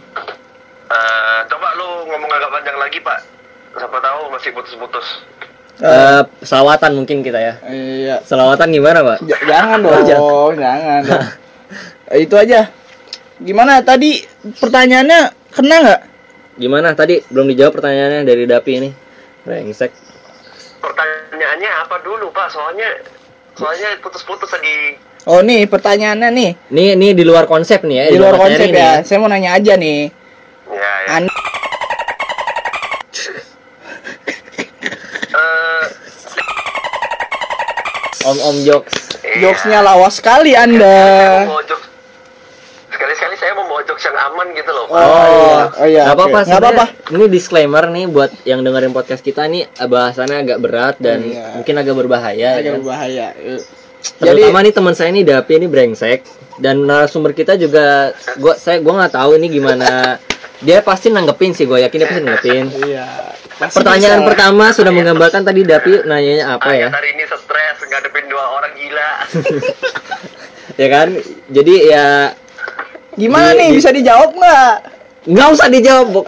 Eh, 0.88 1.40
coba 1.46 1.68
lu 1.76 2.08
ngomong 2.08 2.32
agak 2.32 2.50
panjang 2.50 2.78
lagi 2.78 3.00
pak 3.00 3.20
siapa 3.72 3.98
tahu 3.98 4.22
masih 4.32 4.52
putus-putus 4.52 5.08
Eh, 5.82 6.22
selawatan 6.46 6.94
mungkin 6.94 7.20
kita 7.20 7.42
ya. 7.42 7.54
Iya. 7.66 8.16
Selawatan 8.22 8.70
gimana, 8.70 9.02
Pak? 9.02 9.18
J- 9.26 9.44
jangan 9.50 9.82
dong, 9.82 10.06
jangan. 10.06 11.02
dong. 11.02 11.26
Itu 12.22 12.36
aja. 12.38 12.70
Gimana 13.42 13.82
tadi 13.82 14.22
pertanyaannya 14.54 15.20
kena 15.50 15.76
nggak? 15.82 16.02
Gimana 16.56 16.94
tadi 16.94 17.20
belum 17.26 17.50
dijawab 17.50 17.74
pertanyaannya 17.74 18.22
dari 18.22 18.46
Dapi 18.46 18.72
ini? 18.76 18.90
Brengsek. 19.42 19.90
pertanyaannya 20.78 21.70
apa 21.80 22.02
dulu 22.02 22.30
pak 22.30 22.50
soalnya 22.50 22.90
soalnya 23.54 24.02
putus-putus 24.02 24.50
tadi 24.50 24.98
Oh 25.24 25.38
nih 25.40 25.66
pertanyaannya 25.66 26.30
nih 26.32 26.50
Ini 26.70 26.84
ini 26.96 27.08
di 27.14 27.22
luar 27.22 27.46
konsep 27.46 27.82
nih 27.82 27.98
ya. 28.00 28.06
di 28.08 28.18
luar 28.18 28.34
konsep 28.36 28.66
nih 28.66 28.74
ya. 28.76 28.94
Saya 29.02 29.18
mau 29.18 29.30
nanya 29.30 29.54
aja 29.54 29.74
nih. 29.76 30.10
ya 30.68 30.92
ya 31.04 31.18
Eh, 35.32 35.84
Om-om 38.24 38.58
jokes. 38.62 39.16
iya. 39.24 39.42
jokesnya 39.42 39.80
lawas 39.80 40.14
sekali 40.14 40.52
Anda. 40.54 41.48
Jokes 41.64 41.81
sekali-sekali 43.02 43.34
saya 43.36 43.58
mau 43.58 43.66
bawa 43.66 43.82
jokes 43.82 44.06
yang 44.06 44.14
aman 44.14 44.48
gitu 44.54 44.70
loh 44.70 44.86
pak 44.86 44.94
Oh, 44.94 45.62
oh 45.76 45.88
iya. 45.88 46.06
Gak 46.06 46.16
apa-apa. 46.16 46.40
Nggak 46.44 46.62
apa-apa. 46.62 46.86
Ini 47.10 47.26
disclaimer 47.28 47.84
nih 47.88 48.06
buat 48.06 48.30
yang 48.44 48.62
dengerin 48.62 48.94
podcast 48.94 49.20
kita 49.20 49.42
nih 49.44 49.66
bahasannya 49.74 50.38
agak 50.40 50.60
berat 50.60 50.96
dan 50.98 51.20
Iya. 51.20 51.58
mungkin 51.58 51.76
agak 51.76 51.96
berbahaya. 51.98 52.50
Agak 52.56 52.62
ya. 52.64 52.78
berbahaya. 52.78 53.28
Jadi 53.34 54.42
Terutama 54.42 54.62
nih 54.62 54.72
teman 54.72 54.94
saya 54.94 55.10
nih 55.10 55.24
Dapi 55.24 55.54
ini 55.56 55.66
brengsek 55.66 56.20
dan 56.58 56.78
narasumber 56.80 57.34
kita 57.34 57.54
juga 57.56 58.10
gua 58.38 58.54
saya 58.54 58.78
gua 58.78 59.02
nggak 59.02 59.14
tahu 59.14 59.34
ini 59.36 59.50
gimana 59.52 60.22
dia 60.58 60.78
pasti 60.80 61.10
nanggepin 61.10 61.54
sih 61.54 61.66
gue 61.66 61.82
yakin 61.82 61.98
dia 61.98 62.08
pasti 62.08 62.22
nanggepin. 62.22 62.66
iya. 62.86 63.06
Pasti 63.58 63.78
Pertanyaan 63.78 64.22
bisa. 64.22 64.30
pertama 64.30 64.66
sudah 64.70 64.90
menggambarkan 64.90 65.42
tadi 65.42 65.62
Dapi 65.64 66.06
nanyanya 66.06 66.54
apa 66.54 66.70
ya? 66.72 66.88
Hari 66.88 67.10
ini 67.12 67.26
stres 67.26 67.82
ngadepin 67.82 68.26
dua 68.26 68.46
orang 68.52 68.74
gila 68.76 69.10
ya 70.82 70.88
kan? 70.88 71.08
Jadi 71.48 71.76
ya 71.84 72.06
Gimana 73.14 73.52
Di- 73.52 73.58
nih 73.58 73.68
di- 73.68 73.76
bisa 73.78 73.90
dijawab 73.90 74.32
nggak? 74.32 74.74
nggak 75.22 75.48
usah 75.50 75.68
dijawab, 75.68 76.08
Bok. 76.12 76.26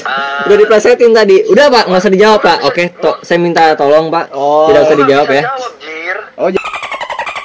Ah. 0.00 0.48
Udah 0.48 0.56
diplesetin 0.56 1.12
tadi. 1.12 1.44
Udah, 1.44 1.68
Pak, 1.68 1.84
nggak 1.86 2.00
usah 2.00 2.08
dijawab, 2.10 2.40
Pak. 2.40 2.58
Oke, 2.64 2.88
to- 2.96 3.20
saya 3.20 3.36
minta 3.36 3.74
tolong, 3.74 4.08
Pak. 4.08 4.32
Oh. 4.32 4.64
Tidak 4.66 4.80
usah 4.82 4.96
dijawab 4.96 5.28
ya. 5.28 5.42
jawab 5.44 5.72
jir 5.78 6.16
Oh, 6.34 6.48
j- 6.48 6.72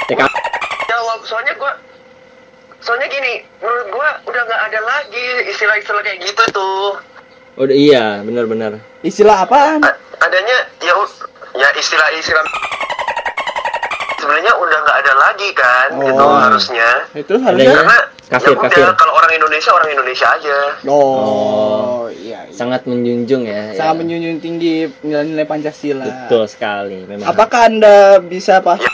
Ya, 0.09 0.25
jawab 0.87 1.19
soalnya 1.21 1.53
gua 1.53 1.69
soalnya 2.79 3.05
gini 3.05 3.45
menurut 3.59 3.87
gua 3.91 4.09
udah 4.23 4.41
nggak 4.41 4.61
ada 4.65 4.79
lagi 4.81 5.21
istilah-istilah 5.45 6.01
kayak 6.01 6.17
gitu 6.23 6.43
tuh 6.49 6.97
Udah 7.55 7.75
iya, 7.75 8.17
benar-benar. 8.19 8.81
istilah 9.01 9.45
apaan? 9.45 9.83
A- 9.83 9.93
adanya 10.19 10.57
ya 10.79 10.95
ya 11.53 11.69
istilah-istilah 11.71 12.41
sebenarnya 14.29 14.53
udah 14.61 14.77
nggak 14.85 14.97
ada 15.01 15.13
lagi 15.17 15.49
kan 15.57 15.87
gitu 15.97 16.21
Oh. 16.21 16.37
harusnya 16.37 16.89
Itu 17.17 17.33
harusnya 17.41 17.73
karena 17.73 17.97
Kafir, 18.29 18.53
ya 18.53 18.61
udah 18.61 18.69
kafir. 18.69 18.85
kalau 18.93 19.13
orang 19.17 19.31
Indonesia 19.33 19.71
orang 19.73 19.89
Indonesia 19.89 20.27
aja 20.29 20.57
Oh, 20.85 22.05
iya. 22.13 22.45
iya. 22.45 22.53
Sangat 22.53 22.85
menjunjung 22.85 23.41
ya. 23.41 23.73
Sangat 23.73 23.89
ya. 23.89 23.99
menjunjung 24.05 24.37
tinggi 24.37 24.85
nilai-nilai 25.01 25.49
Pancasila. 25.49 26.05
Betul 26.05 26.45
sekali, 26.45 27.09
memang. 27.09 27.25
Apakah 27.25 27.65
Anda 27.65 28.21
bisa 28.21 28.61
Pak? 28.61 28.85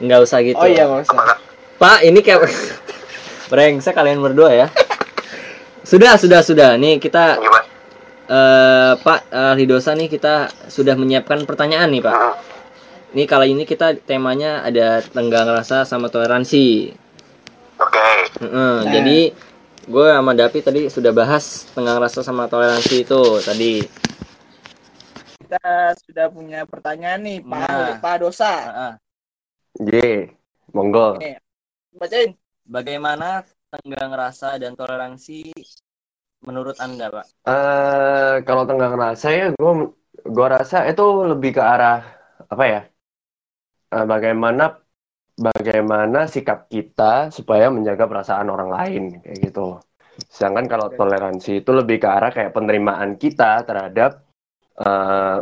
Nggak 0.00 0.20
usah 0.24 0.38
gitu. 0.40 0.56
Oh 0.56 0.64
iya, 0.64 0.88
nggak 0.88 1.04
usah. 1.04 1.12
apa 1.12 1.22
nggak 1.22 1.38
Pak, 1.76 1.98
ini 2.00 2.18
kayak 2.24 2.40
brengsek 3.52 3.92
kalian 3.92 4.24
berdua 4.24 4.56
ya. 4.56 4.66
Sudah, 5.84 6.16
sudah, 6.16 6.40
sudah. 6.40 6.80
Nih 6.80 6.96
kita 6.96 7.36
gimana 7.36 7.64
eh 8.26 8.92
Pak 8.96 9.20
eh, 9.28 9.52
Lidosa 9.54 9.92
nih 9.92 10.08
kita 10.08 10.48
sudah 10.66 10.96
menyiapkan 10.96 11.44
pertanyaan 11.44 11.92
nih, 11.92 12.00
Pak. 12.00 12.16
Hmm. 13.16 13.24
Nih 13.24 13.32
kali 13.32 13.56
ini 13.56 13.64
kita 13.64 13.96
temanya 13.96 14.60
ada 14.60 15.00
tenggang 15.00 15.48
rasa 15.48 15.88
sama 15.88 16.12
toleransi. 16.12 16.92
oke 17.80 18.08
Heeh, 18.44 18.52
Nah. 18.84 18.92
Jadi 18.92 19.32
gue 19.88 20.06
sama 20.12 20.36
Dapi 20.36 20.60
tadi 20.60 20.92
sudah 20.92 21.16
bahas 21.16 21.64
tenggang 21.72 21.96
rasa 21.96 22.20
sama 22.20 22.44
toleransi 22.44 23.08
itu 23.08 23.40
tadi. 23.40 23.80
Kita 25.40 25.96
sudah 25.96 26.28
punya 26.28 26.68
pertanyaan 26.68 27.24
nih, 27.24 27.38
Pak 27.40 27.64
Nah. 27.64 27.96
Pak 28.04 28.16
Dosa. 28.20 28.52
Ye, 29.80 30.36
monggo 30.76 31.16
Bacain. 31.96 32.36
Bagaimana 32.68 33.48
tenggang 33.72 34.12
rasa 34.12 34.60
dan 34.60 34.76
toleransi 34.76 35.56
menurut 36.44 36.76
anda, 36.76 37.08
Pak? 37.08 37.26
Eh 37.48 38.34
kalau 38.44 38.68
tenggang 38.68 38.92
rasa 38.92 39.32
ya 39.32 39.56
gue 39.56 39.72
gua 40.28 40.60
rasa 40.60 40.84
itu 40.84 41.24
lebih 41.24 41.56
ke 41.56 41.64
arah 41.64 42.04
apa 42.52 42.64
ya? 42.68 42.82
Eh, 43.86 44.06
bagaimana 44.06 44.82
bagaimana 45.36 46.26
sikap 46.26 46.66
kita 46.66 47.30
supaya 47.30 47.70
menjaga 47.70 48.10
perasaan 48.10 48.50
orang 48.50 48.70
lain 48.72 49.02
kayak 49.22 49.38
gitu. 49.52 49.78
Sedangkan 50.26 50.66
kalau 50.66 50.90
toleransi 50.90 51.62
itu 51.62 51.70
lebih 51.70 52.02
ke 52.02 52.08
arah 52.08 52.32
kayak 52.34 52.50
penerimaan 52.50 53.14
kita 53.14 53.62
terhadap 53.62 54.26
eh, 54.80 55.38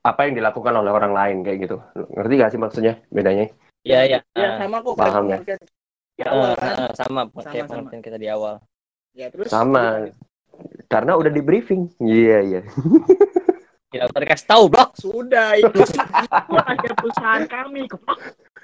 apa 0.00 0.20
yang 0.24 0.34
dilakukan 0.36 0.74
oleh 0.84 0.92
orang 0.92 1.12
lain 1.16 1.36
kayak 1.44 1.58
gitu. 1.64 1.76
Ngerti 1.96 2.32
gak 2.36 2.50
sih 2.52 2.60
maksudnya 2.60 2.94
bedanya? 3.08 3.48
Iya, 3.84 4.00
iya. 4.04 4.18
Ya, 4.36 4.60
sama 4.60 4.84
kok. 4.84 4.96
paham 4.96 5.24
ya. 5.32 5.40
pengertian 5.40 5.58
di 6.16 6.24
awal 6.28 6.50
kan. 6.56 6.72
Eh, 6.76 6.92
sama, 6.92 7.20
Sama, 7.32 7.40
kayak 7.48 7.64
sama. 7.64 7.72
pengertian 7.72 8.02
kita 8.04 8.18
di 8.20 8.28
awal. 8.28 8.54
Ya, 9.16 9.26
terus 9.32 9.48
Sama. 9.48 10.12
Karena 10.92 11.16
udah 11.16 11.32
di 11.32 11.40
briefing. 11.40 11.88
Iya, 12.04 12.38
iya. 12.44 12.60
Usah 13.90 14.20
dikasih 14.22 14.46
tahu, 14.46 14.64
Blok. 14.70 14.94
Sudah 14.94 15.58
itu 15.58 15.82
itu 15.82 16.54
aja 16.54 16.88
perusahaan 16.94 17.42
kami. 17.50 17.90
Kepak. 17.90 18.18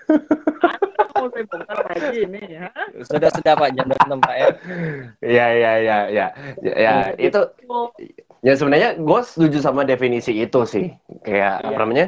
Anda 0.06 1.02
mau 1.18 1.26
saya 1.34 1.44
bongkar 1.50 1.78
lagi 1.82 2.18
ini 2.22 2.42
ya. 2.46 2.70
Sudah 3.02 3.30
sudah 3.34 3.52
Pak, 3.58 3.70
jam 3.74 3.90
Pak 4.22 4.34
ya. 4.38 4.48
Ya, 5.18 5.46
ya, 5.50 5.72
ya, 5.82 5.98
ya, 6.06 6.26
ya, 6.62 6.72
ya, 6.78 6.94
itu 7.18 7.40
ya 8.46 8.54
sebenarnya 8.54 8.94
gue 9.02 9.20
setuju 9.26 9.58
sama 9.58 9.82
definisi 9.82 10.30
itu 10.30 10.62
sih. 10.62 10.94
Kayak 11.26 11.58
Iya. 11.58 11.66
apa 11.74 11.78
namanya? 11.82 12.06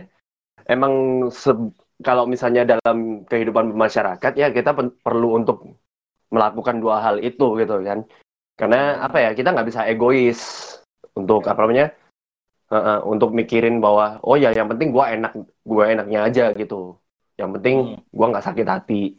Emang 0.71 1.27
se- 1.35 1.75
kalau 2.07 2.31
misalnya 2.31 2.79
dalam 2.79 3.27
kehidupan 3.27 3.75
masyarakat 3.75 4.33
ya 4.39 4.55
kita 4.55 4.79
perlu 5.03 5.43
untuk 5.43 5.75
melakukan 6.31 6.79
dua 6.79 7.03
hal 7.03 7.19
itu 7.19 7.59
gitu 7.59 7.83
kan. 7.83 8.07
Karena 8.55 9.03
apa 9.03 9.19
ya 9.19 9.31
kita 9.35 9.51
nggak 9.51 9.67
bisa 9.67 9.83
egois 9.91 10.39
untuk 11.19 11.43
apa 11.51 11.67
namanya? 11.67 11.91
Uh, 12.69 12.77
uh, 12.77 12.99
untuk 13.09 13.33
mikirin 13.33 13.81
bahwa 13.81 14.21
oh 14.21 14.37
ya 14.37 14.53
yang 14.53 14.69
penting 14.69 14.93
gua 14.93 15.09
enak 15.17 15.33
gua 15.65 15.89
enaknya 15.89 16.19
aja 16.29 16.45
gitu. 16.53 17.01
Yang 17.41 17.51
penting 17.57 17.77
gua 18.13 18.27
nggak 18.29 18.45
sakit 18.45 18.67
hati. 18.69 19.17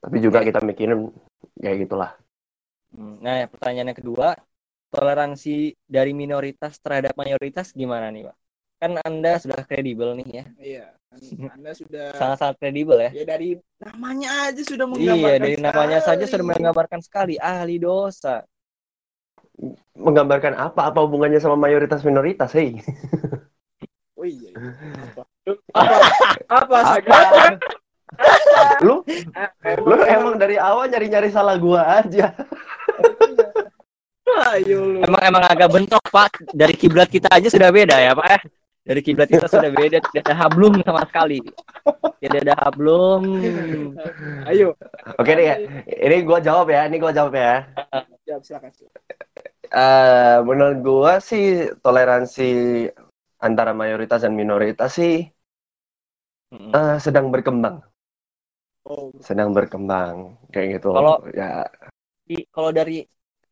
Tapi 0.00 0.16
juga 0.24 0.40
kita 0.40 0.64
mikirin 0.64 1.12
kayak 1.60 1.76
gitulah. 1.84 2.16
Hmm, 2.94 3.20
Nah, 3.20 3.44
pertanyaan 3.52 3.92
yang 3.92 4.00
kedua, 4.00 4.28
toleransi 4.88 5.76
dari 5.84 6.16
minoritas 6.16 6.80
terhadap 6.80 7.12
mayoritas 7.18 7.74
gimana 7.76 8.08
nih, 8.08 8.32
Pak? 8.32 8.36
Kan 8.80 8.92
Anda 9.04 9.36
sudah 9.40 9.60
kredibel 9.68 10.16
nih 10.16 10.28
ya. 10.32 10.44
Iya. 10.56 10.86
Anda 11.56 11.72
sudah 11.72 12.12
Sangat-sangat 12.12 12.56
kredibel 12.60 12.96
ya. 13.00 13.10
ya 13.12 13.24
dari 13.24 13.56
namanya 13.80 14.52
aja 14.52 14.62
sudah 14.64 14.84
Iya, 14.84 14.92
menggambarkan 14.92 15.40
dari 15.40 15.54
namanya 15.60 15.98
saja 16.00 16.24
sekali. 16.24 16.32
sudah 16.32 16.46
menggambarkan 16.48 17.00
sekali 17.04 17.34
ahli 17.40 17.76
dosa. 17.80 18.44
Menggambarkan 19.96 20.54
apa 20.56 20.92
apa 20.92 20.98
hubungannya 21.04 21.40
sama 21.40 21.56
mayoritas 21.56 22.04
minoritas 22.04 22.52
hei 22.52 22.76
Oh 24.16 24.24
iya. 24.24 24.48
iya. 24.48 25.04
Apa? 25.04 25.22
Apa? 26.48 26.76
Apa? 26.96 27.16
apa 28.16 28.74
lu 28.80 29.04
lu 29.84 29.96
emang 30.08 30.40
dari 30.40 30.56
awal 30.56 30.88
nyari 30.88 31.12
nyari 31.12 31.28
salah 31.28 31.60
gua 31.60 32.00
aja 32.00 32.32
Ayo 34.26 34.82
lu. 34.82 35.00
Emang 35.06 35.22
emang 35.22 35.44
agak 35.46 35.70
bentok, 35.70 36.02
Pak. 36.10 36.50
Dari 36.52 36.74
kiblat 36.74 37.08
kita 37.08 37.30
aja 37.30 37.46
sudah 37.46 37.70
beda 37.70 37.96
ya, 37.96 38.12
Pak. 38.12 38.42
Ya? 38.86 38.94
Dari 38.94 39.00
kiblat 39.02 39.26
kita 39.26 39.50
sudah 39.50 39.66
beda, 39.68 39.98
tidak 39.98 40.22
ada 40.30 40.34
hablum 40.38 40.78
sama 40.86 41.02
sekali. 41.10 41.42
Tidak 42.22 42.40
ada 42.46 42.54
hablum. 42.62 43.42
Ayo. 44.46 44.78
oke 45.18 45.26
deh 45.28 45.44
ya 45.44 45.56
ini 46.06 46.22
gua 46.22 46.38
jawab 46.38 46.70
ya 46.70 46.86
ini 46.86 46.96
gua 46.96 47.10
jawab 47.10 47.34
ya 47.34 47.66
Jawab 48.24 48.42
silakan. 48.46 48.70
silakan. 48.70 49.02
Eh 49.66 50.36
menurut 50.46 50.78
gua 50.80 51.12
sih 51.18 51.66
toleransi 51.82 52.86
antara 53.42 53.74
mayoritas 53.74 54.22
dan 54.22 54.32
minoritas 54.32 54.94
sih 54.94 55.26
eh, 56.54 56.96
sedang 57.02 57.28
berkembang 57.34 57.82
Oh, 58.86 59.10
sedang 59.18 59.50
berkembang 59.50 60.38
kayak 60.54 60.78
gitu 60.78 60.94
Kalau- 60.94 61.26
ya 61.34 61.66
Kalau 62.54 62.70
dari 62.70 63.02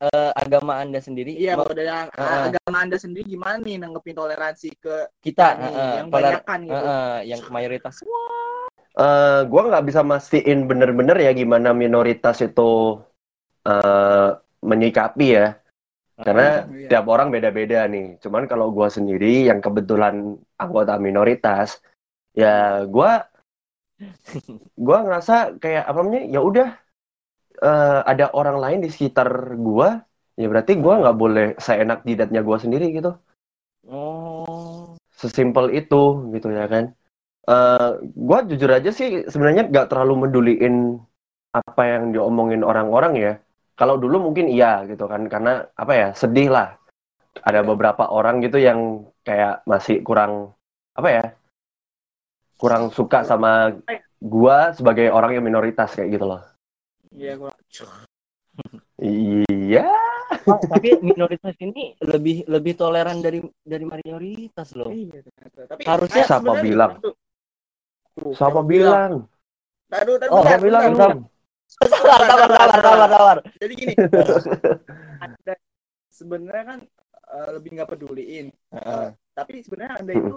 eh, 0.02 0.32
agama 0.34 0.82
Anda 0.82 0.98
sendiri, 0.98 1.38
iya 1.38 1.54
kalau 1.54 1.70
dari 1.70 1.90
Heeh. 1.90 2.42
agama 2.50 2.78
Anda 2.82 2.96
sendiri 2.98 3.26
gimana 3.28 3.62
nih 3.62 3.78
nanggepin 3.78 4.16
toleransi 4.18 4.68
ke 4.78 4.94
kita 5.22 5.58
nih, 5.60 5.70
eh, 5.70 5.92
yang 6.02 6.08
toler- 6.10 6.22
banyakan 6.42 6.58
gitu. 6.66 6.86
eh, 6.86 7.18
yang 7.30 7.40
mayoritas. 7.50 7.94
eh 8.94 9.40
gua 9.50 9.62
nggak 9.66 9.86
bisa 9.90 10.06
mastiin 10.06 10.70
bener-bener 10.70 11.18
ya 11.18 11.34
gimana 11.34 11.74
minoritas 11.74 12.38
itu 12.38 13.02
eh 13.66 14.28
menyikapi 14.62 15.26
ya 15.34 15.58
karena 16.14 16.70
Iya. 16.70 16.88
tiap 16.94 17.06
orang 17.10 17.34
beda-beda 17.34 17.90
nih. 17.90 18.22
Cuman 18.22 18.46
kalau 18.46 18.70
gua 18.70 18.86
sendiri 18.86 19.50
yang 19.50 19.58
kebetulan 19.58 20.38
anggota 20.54 20.94
minoritas, 20.94 21.82
ya 22.38 22.86
gua 22.86 23.26
gua 24.78 24.98
ngerasa 25.02 25.58
kayak 25.58 25.84
apa 25.90 25.98
namanya? 26.02 26.22
Ya 26.30 26.40
udah 26.40 26.68
eh, 27.64 28.00
ada 28.12 28.26
orang 28.36 28.56
lain 28.60 28.78
di 28.84 28.88
sekitar 28.92 29.56
gua, 29.56 30.04
ya 30.36 30.46
berarti 30.52 30.72
gua 30.76 31.00
nggak 31.00 31.16
boleh 31.22 31.46
seenak 31.56 32.04
jidatnya 32.04 32.40
gua 32.44 32.56
sendiri 32.60 32.92
gitu. 32.92 33.16
Oh. 33.88 34.94
Sesimpel 35.14 35.72
itu 35.72 36.02
gitu 36.36 36.48
ya 36.52 36.68
kan. 36.68 36.92
Eh 37.48 37.90
gua 38.28 38.38
jujur 38.44 38.70
aja 38.72 38.90
sih 38.92 39.24
sebenarnya 39.32 39.68
nggak 39.72 39.88
terlalu 39.92 40.28
meduliin 40.28 41.00
apa 41.54 41.82
yang 41.86 42.12
diomongin 42.14 42.62
orang-orang 42.64 43.12
ya. 43.16 43.32
Kalau 43.74 43.98
dulu 43.98 44.30
mungkin 44.30 44.46
iya 44.46 44.86
gitu 44.86 45.04
kan 45.10 45.26
karena 45.32 45.66
apa 45.74 45.92
ya 45.92 46.08
sedih 46.14 46.48
lah. 46.52 46.68
Ada 47.42 47.66
beberapa 47.66 48.06
orang 48.08 48.44
gitu 48.46 48.62
yang 48.62 49.10
kayak 49.26 49.66
masih 49.66 50.06
kurang 50.06 50.54
apa 50.94 51.08
ya 51.10 51.24
kurang 52.54 52.94
suka 52.94 53.26
sama 53.26 53.74
gua 54.22 54.72
sebagai 54.72 55.10
orang 55.10 55.36
yang 55.36 55.44
minoritas 55.44 55.92
kayak 55.92 56.16
gitu 56.16 56.24
loh. 56.30 56.53
Iya, 57.14 57.32
gua 57.38 57.52
Iya. 58.98 59.86
Pak, 60.44 60.58
tapi 60.66 60.98
minoritas 61.02 61.54
ini 61.62 61.94
lebih 62.02 62.46
lebih 62.46 62.74
toleran 62.74 63.22
dari 63.22 63.38
dari 63.62 63.84
mayoritas 63.86 64.74
loh. 64.74 64.90
Iya, 64.90 65.22
ternyata. 65.22 65.60
Tapi 65.74 65.82
Harusnya- 65.86 66.26
Siapa 66.26 66.52
bilang? 66.58 66.92
Tuh. 66.98 67.14
Tuh, 68.14 68.32
Siapa 68.34 68.60
bilang? 68.62 69.26
Taruh, 69.90 70.16
taruh, 70.18 70.32
Oh, 70.32 70.42
Siapa 70.42 70.62
bilang? 70.62 70.82
Sabar, 71.64 71.98
sabar, 71.98 72.48
sabar, 72.50 72.68
sabar, 72.82 73.08
sabar. 73.10 73.36
Jadi 73.58 73.72
gini, 73.74 73.92
Anda 75.18 75.54
sebenarnya 76.08 76.64
kan 76.66 76.80
eh, 77.34 77.48
lebih 77.58 77.70
nggak 77.74 77.90
peduliin. 77.90 78.46
Heeh. 78.70 79.06
Tapi 79.34 79.54
sebenarnya 79.66 79.94
Anda 79.98 80.12
itu 80.14 80.34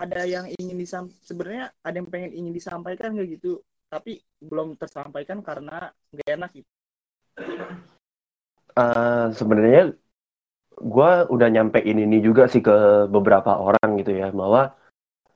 ada 0.00 0.20
yang 0.24 0.46
ingin 0.56 0.76
disam 0.80 1.04
sebenarnya 1.20 1.68
ada 1.84 1.96
yang 2.00 2.08
pengen 2.08 2.32
ingin 2.32 2.52
disampaikan 2.56 3.12
nggak 3.12 3.36
gitu 3.36 3.60
tapi 3.90 4.22
belum 4.38 4.78
tersampaikan 4.78 5.42
karena 5.42 5.90
nggak 6.14 6.30
enak 6.30 6.50
gitu 6.54 6.70
Eh, 8.70 9.26
sebenarnya 9.34 9.92
gue 10.78 11.10
udah 11.28 11.48
nyampein 11.50 11.98
ini 11.98 12.22
juga 12.22 12.46
sih 12.46 12.62
ke 12.62 12.72
beberapa 13.10 13.58
orang 13.58 13.98
gitu 13.98 14.14
ya 14.14 14.30
bahwa 14.30 14.72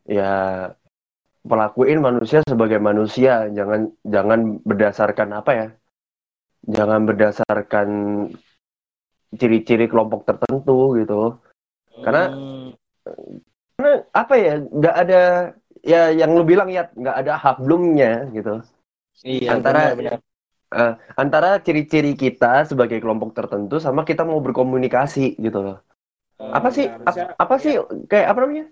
ya 0.06 0.32
pelakuin 1.42 2.00
manusia 2.00 2.40
sebagai 2.46 2.78
manusia 2.78 3.50
jangan 3.50 3.90
jangan 4.06 4.62
berdasarkan 4.62 5.28
apa 5.34 5.50
ya 5.52 5.66
jangan 6.64 7.04
berdasarkan 7.04 7.88
ciri-ciri 9.34 9.90
kelompok 9.90 10.24
tertentu 10.24 10.94
gitu 10.96 11.36
Karena- 12.00 12.30
Hmm. 12.32 12.70
karena 13.76 13.92
apa 14.14 14.34
ya 14.38 14.54
nggak 14.62 14.96
ada 14.96 15.22
ya 15.84 16.08
yang 16.10 16.32
lu 16.32 16.42
bilang 16.48 16.72
ya 16.72 16.88
nggak 16.88 17.16
ada 17.20 17.32
hablumnya 17.36 18.26
gitu. 18.32 18.64
Iya, 19.22 19.60
antara- 19.60 19.94
benar, 19.94 20.18
benar. 20.18 20.20
antara 21.14 21.50
ciri-ciri 21.62 22.18
kita 22.18 22.66
sebagai 22.66 22.98
kelompok 22.98 23.30
tertentu 23.30 23.78
sama 23.78 24.02
kita 24.02 24.26
mau 24.26 24.42
berkomunikasi 24.42 25.38
gitu 25.38 25.62
loh. 25.62 25.78
Apa 26.40 26.74
sih 26.74 26.90
Ya, 26.90 26.98
ap- 27.06 27.38
apa 27.38 27.54
sih 27.62 27.78
kayak 28.10 28.26
apa 28.34 28.38
namanya? 28.42 28.66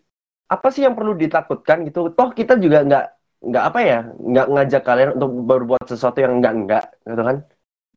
Apa 0.50 0.68
sih 0.74 0.82
yang 0.82 0.98
perlu 0.98 1.14
ditakutkan 1.14 1.86
gitu? 1.86 2.10
Toh 2.10 2.34
kita 2.34 2.58
juga 2.58 2.82
nggak 2.82 3.04
nggak 3.42 3.64
apa 3.70 3.78
ya 3.86 3.98
nggak 4.18 4.46
ngajak 4.50 4.82
kalian 4.82 5.10
untuk 5.14 5.30
berbuat 5.46 5.86
sesuatu 5.86 6.18
yang 6.18 6.42
enggak 6.42 6.54
enggak 6.58 6.84
gitu 7.06 7.22
kan? 7.22 7.36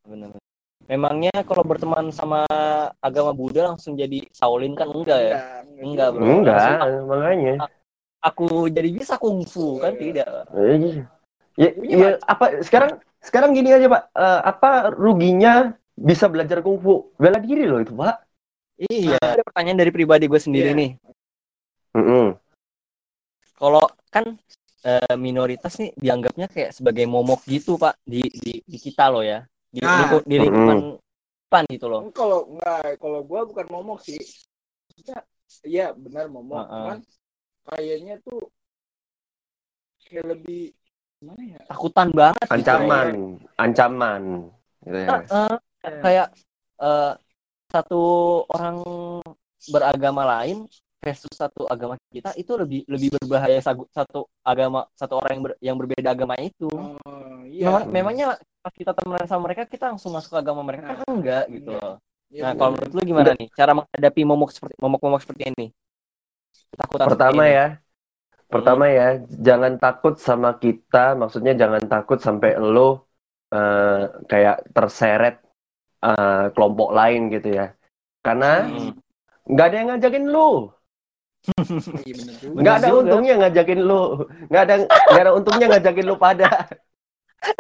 Benar. 0.05 0.29
Memangnya 0.85 1.33
kalau 1.41 1.65
berteman 1.65 2.13
sama 2.13 2.45
agama 3.01 3.33
Buddha 3.33 3.73
langsung 3.73 3.97
jadi 3.97 4.21
Shaolin 4.29 4.77
kan? 4.77 4.93
Enggak 4.93 5.17
ya? 5.17 5.65
Enggak, 5.81 6.07
bro. 6.13 6.21
enggak 6.21 6.61
Langsung 6.77 7.09
makanya 7.09 7.55
Aku 8.25 8.65
jadi 8.73 8.89
bisa 8.89 9.21
kungfu 9.21 9.77
kan 9.77 9.93
tidak? 9.93 10.49
Eh, 10.57 11.05
ya, 11.61 11.69
ya 11.77 12.09
apa 12.25 12.65
sekarang 12.65 12.97
sekarang 13.21 13.53
gini 13.53 13.69
aja 13.69 13.85
pak 13.85 14.03
Eh, 14.11 14.41
apa 14.49 14.89
ruginya 14.89 15.77
bisa 15.93 16.25
belajar 16.25 16.65
kungfu 16.65 17.13
bela 17.21 17.37
diri 17.37 17.69
loh 17.69 17.79
itu 17.79 17.93
pak 17.93 18.25
Iya. 18.75 19.15
Ada 19.23 19.45
pertanyaan 19.45 19.79
dari 19.79 19.91
pribadi 19.93 20.27
gue 20.27 20.41
sendiri 20.41 20.75
Iya. 20.75 20.79
nih. 20.81 20.91
Mm-mm. 21.95 22.35
Kalau 23.55 23.87
kan 24.11 24.35
eh, 24.83 25.15
minoritas 25.15 25.79
nih 25.79 25.95
dianggapnya 25.95 26.51
kayak 26.51 26.75
sebagai 26.75 27.07
momok 27.07 27.41
gitu 27.47 27.79
pak 27.79 27.95
di 28.03 28.27
di, 28.27 28.59
di 28.67 28.77
kita 28.77 29.07
loh 29.09 29.23
ya 29.23 29.47
di, 29.71 29.79
Nah. 29.79 29.95
lingkup- 30.05 30.27
di 30.27 30.35
lingkungan 30.43 30.77
depan 31.45 31.63
gitu 31.71 31.87
loh. 31.87 32.01
kalau 32.11 32.51
nggak 32.51 32.99
kalau 32.99 33.19
gua 33.23 33.47
bukan 33.47 33.65
momok 33.71 34.03
sih 34.03 34.19
iya 35.63 35.95
benar 35.95 36.27
momok 36.27 36.67
Heeh. 36.67 36.73
cuman 36.83 36.97
kayaknya 37.65 38.15
tuh 38.21 38.39
kayak 40.05 40.25
lebih 40.37 40.61
gimana 41.19 41.41
ya 41.43 41.59
Takutan 41.65 42.09
banget. 42.13 42.45
gitu. 42.45 42.53
ancaman 42.53 43.07
ancaman 43.57 44.23
gitu 44.85 44.97
ya 45.01 45.09
Eh, 45.25 45.55
eh, 45.85 46.01
kayak 46.03 46.27
eh, 46.81 47.13
satu 47.73 48.01
orang 48.53 48.77
beragama 49.65 50.23
lain 50.37 50.69
versus 51.01 51.33
satu 51.33 51.65
agama 51.69 51.97
kita 52.13 52.33
itu 52.37 52.53
lebih 52.57 52.81
lebih 52.89 53.09
berbahaya 53.17 53.61
satu 53.61 54.25
agama 54.41 54.85
satu 54.97 55.17
orang 55.21 55.31
yang 55.37 55.43
ber- 55.45 55.59
yang 55.61 55.75
berbeda 55.77 56.09
agama 56.13 56.33
itu. 56.41 56.65
oh, 56.69 57.41
iya 57.45 57.69
Memang- 57.69 57.89
memangnya 57.93 58.27
pas 58.61 58.73
kita 58.73 58.93
temenan 58.97 59.29
sama 59.29 59.49
mereka 59.49 59.69
kita 59.69 59.93
langsung 59.93 60.13
masuk 60.13 60.33
ke 60.33 60.39
agama 60.41 60.61
mereka 60.65 60.97
kan 60.97 61.05
enggak 61.05 61.45
gitu 61.49 61.77
loh. 61.77 62.01
Iya, 62.33 62.41
Nah, 62.41 62.51
benar. 62.51 62.57
kalau 62.57 62.69
menurut 62.73 62.93
lu 62.97 63.01
gimana 63.05 63.31
nih 63.37 63.47
cara 63.53 63.71
menghadapi 63.77 64.21
momok 64.25 64.49
seperti 64.49 64.75
momok-momok 64.81 65.21
seperti 65.21 65.43
ini? 65.53 65.65
Ketakutan 66.75 67.07
Pertama 67.07 67.43
ini. 67.47 67.55
ya, 67.55 67.67
pertama 68.51 68.83
ya, 68.91 69.07
jangan 69.39 69.73
takut 69.79 70.15
sama 70.19 70.59
kita. 70.59 71.15
Maksudnya 71.15 71.55
jangan 71.55 71.83
takut 71.87 72.19
sampai 72.19 72.59
lo 72.59 73.07
eh, 73.49 74.01
kayak 74.27 74.67
terseret 74.75 75.39
eh, 76.03 76.45
kelompok 76.51 76.91
lain 76.91 77.31
gitu 77.31 77.55
ya. 77.55 77.71
Karena 78.19 78.67
Hmm. 78.67 78.91
nggak 79.47 79.65
ada 79.65 79.75
yang 79.79 79.87
ngajakin 79.95 80.25
lu, 80.27 80.49
Iya 82.03 82.15
nggak 82.49 82.75
ada 82.81 82.89
untungnya 82.91 83.33
ngajakin 83.37 83.79
lu, 83.79 84.01
nggak 84.49 84.63
ada 84.65 84.73
nggak 84.89 85.23
ada 85.23 85.33
untungnya 85.37 85.65
ngajakin 85.71 86.05
lu 86.05 86.15
pada. 86.17 86.49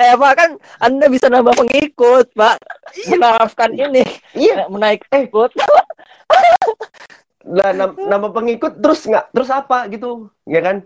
Eh 0.01 0.17
Pak 0.17 0.33
kan 0.33 0.49
Anda 0.81 1.05
bisa 1.05 1.29
nambah 1.29 1.53
pengikut 1.53 2.33
Pak. 2.33 2.57
Menerapkan 3.05 3.69
ini. 3.69 4.01
Iya, 4.33 4.65
Menaik 4.65 5.05
ikut. 5.13 5.53
lah 7.45 7.71
nam- 7.77 7.97
nama 7.97 8.27
pengikut 8.33 8.81
terus 8.81 9.05
nggak 9.05 9.29
terus 9.29 9.49
apa 9.53 9.85
gitu, 9.93 10.33
ya 10.49 10.61
kan? 10.65 10.81